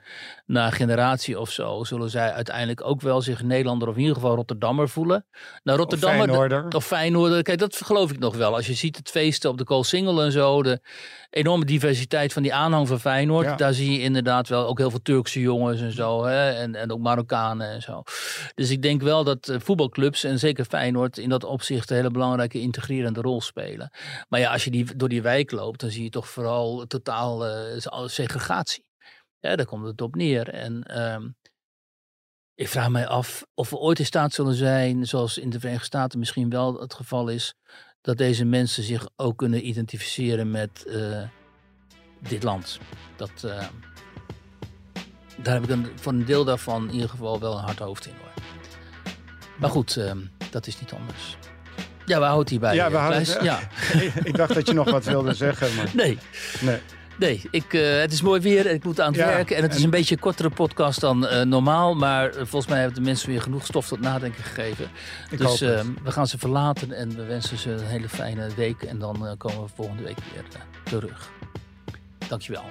na 0.46 0.66
een 0.66 0.72
generatie 0.72 1.40
of 1.40 1.50
zo... 1.50 1.84
zullen 1.84 2.10
zij 2.10 2.32
uiteindelijk 2.32 2.86
ook 2.86 3.02
wel 3.02 3.22
zich 3.22 3.44
Nederlander... 3.44 3.88
of 3.88 3.94
in 3.96 4.00
ieder 4.00 4.16
geval 4.16 4.36
Rotterdammer 4.36 4.90
voelen. 4.90 5.26
Nou, 5.64 5.78
Rotterdammer, 5.78 6.20
of 6.20 6.26
Feyenoorder. 6.36 6.76
Of 6.76 6.86
Feyenoorder. 6.86 7.44
Kijk, 7.44 7.60
dat 7.60 7.76
geloof 7.76 8.12
ik 8.12 8.20
nog 8.20 8.36
wel. 8.36 8.56
Als 8.56 8.68
je 8.68 8.74
ziet 8.74 8.98
het 8.98 9.10
feesten 9.10 9.50
op 9.50 9.58
de 9.58 9.64
Koolsingel 9.64 10.22
en 10.22 10.32
zo... 10.32 10.64
de 10.64 10.82
enorme 11.30 11.66
diversiteit 11.66 12.34
van 12.34 12.44
die 12.44 12.54
aanhang 12.54 12.88
van 12.88 13.00
Feyenoord... 13.00 13.46
Ja. 13.46 13.56
daar 13.56 13.74
zie 13.74 13.92
je 13.92 14.00
inderdaad 14.00 14.48
wel 14.48 14.68
ook 14.68 14.78
heel 14.78 14.90
veel 14.90 15.02
Turkse 15.02 15.40
jongens 15.40 15.82
en 15.82 15.92
zo... 15.92 16.24
Hè? 16.26 16.52
En, 16.52 16.76
en 16.76 16.92
ook 16.92 17.00
Marokkanen 17.00 17.70
en 17.70 17.82
zo. 17.82 18.04
Dus 18.56 18.70
ik 18.70 18.82
denk 18.82 19.02
wel 19.02 19.24
dat 19.24 19.54
voetbalclubs... 19.58 20.24
en 20.24 20.40
zeker 20.40 20.66
Feyenoord 20.66 21.18
in 21.18 21.30
dat 21.30 21.44
opzicht... 21.44 21.90
een 21.90 21.96
hele 21.96 22.12
belangrijke 22.12 22.32
integrerende 22.40 23.22
rol 23.22 23.42
spelen. 23.42 23.92
Maar 24.30 24.40
ja, 24.40 24.52
als 24.52 24.64
je 24.64 24.72
die, 24.72 24.96
door 24.96 25.10
die 25.10 25.22
wijk 25.22 25.52
loopt, 25.52 25.80
dan 25.80 25.90
zie 25.90 26.04
je 26.04 26.10
toch 26.10 26.30
vooral 26.30 26.86
totaal 26.86 27.48
uh, 27.48 28.08
segregatie. 28.08 28.86
Ja, 29.40 29.56
daar 29.56 29.66
komt 29.66 29.86
het 29.86 30.02
op 30.02 30.16
neer. 30.16 30.50
En 30.50 31.04
um, 31.04 31.36
ik 32.56 32.68
vraag 32.68 32.90
mij 32.90 33.08
af 33.08 33.46
of 33.54 33.70
we 33.70 33.78
ooit 33.78 34.00
in 34.00 34.06
staat 34.06 34.34
zullen 34.34 34.56
zijn, 34.56 35.08
zoals 35.08 35.38
in 35.38 35.50
de 35.50 35.60
Verenigde 35.60 35.86
Staten 35.86 36.20
misschien 36.20 36.50
wel 36.50 36.80
het 36.80 36.94
geval 36.94 37.28
is, 37.28 37.54
dat 38.02 38.18
deze 38.18 38.46
mensen 38.46 38.84
zich 38.84 39.10
ook 39.16 39.38
kunnen 39.38 39.68
identificeren 39.68 40.52
met 40.52 40.84
uh, 40.88 41.22
dit 42.20 42.44
land. 42.44 42.80
Dat, 43.16 43.44
uh, 43.46 43.68
daar 45.42 45.62
heb 45.62 45.70
ik 45.70 45.92
voor 45.96 46.12
een 46.12 46.26
deel 46.26 46.46
daarvan 46.46 46.88
in 46.88 46.94
ieder 46.94 47.10
geval 47.10 47.40
wel 47.40 47.58
een 47.58 47.64
hard 47.64 47.80
hoofd 47.80 48.06
in 48.06 48.16
hoor. 48.22 48.34
Maar 49.60 49.70
goed, 49.70 49.96
uh, 49.96 50.12
dat 50.52 50.68
is 50.68 50.80
niet 50.80 50.94
anders. 50.94 51.38
Ja, 52.06 52.20
we 52.20 52.26
houden 52.26 52.50
hierbij. 52.50 52.76
Ja, 52.76 52.92
we 52.92 52.98
houden 52.98 53.44
ja. 53.44 53.60
ik 54.24 54.36
dacht 54.38 54.54
dat 54.54 54.68
je 54.68 54.74
nog 54.74 54.92
wat 54.92 55.06
wilde 55.06 55.34
zeggen. 55.34 55.76
Maar... 55.76 55.90
Nee. 55.94 56.18
nee. 56.62 56.80
Nee, 57.18 57.42
ik, 57.52 57.74
uh, 57.74 58.00
het 58.00 58.12
is 58.12 58.22
mooi 58.22 58.42
weer 58.42 58.68
en 58.68 58.74
ik 58.74 58.84
moet 58.84 59.00
aan 59.00 59.08
het 59.12 59.16
Ja, 59.16 59.26
werken. 59.26 59.56
En 59.56 59.62
het 59.62 59.72
is 59.72 59.78
en- 59.78 59.84
een 59.84 59.90
beetje 59.90 60.16
een 60.16 60.22
kortere 60.22 60.50
podcast 60.50 61.00
dan 61.00 61.24
uh, 61.24 61.42
normaal. 61.42 61.96
Maar 61.96 62.30
uh, 62.30 62.36
volgens 62.36 62.68
mij 62.68 62.78
hebben 62.80 62.96
de 62.96 63.02
mensen 63.06 63.30
weer 63.30 63.42
genoeg 63.42 63.66
stof 63.66 63.88
tot 63.88 64.00
nadenken 64.00 64.44
gegeven. 64.44 64.88
Ik 65.30 65.38
dus 65.38 65.60
we 65.60 66.12
gaan 66.12 66.28
ze 66.28 66.38
verlaten 66.38 66.92
en 66.92 67.16
we 67.16 67.24
wensen 67.24 67.58
ze 67.58 67.72
een 67.72 67.86
hele 67.86 68.10
fijne 68.10 68.48
week. 68.56 68.82
En 68.82 69.00
dan 69.00 69.36
komen 69.38 69.62
we 69.64 69.70
volgende 69.76 70.04
week 70.04 70.18
weer 70.34 70.44
terug. 70.84 71.30
Dankjewel. 72.28 72.64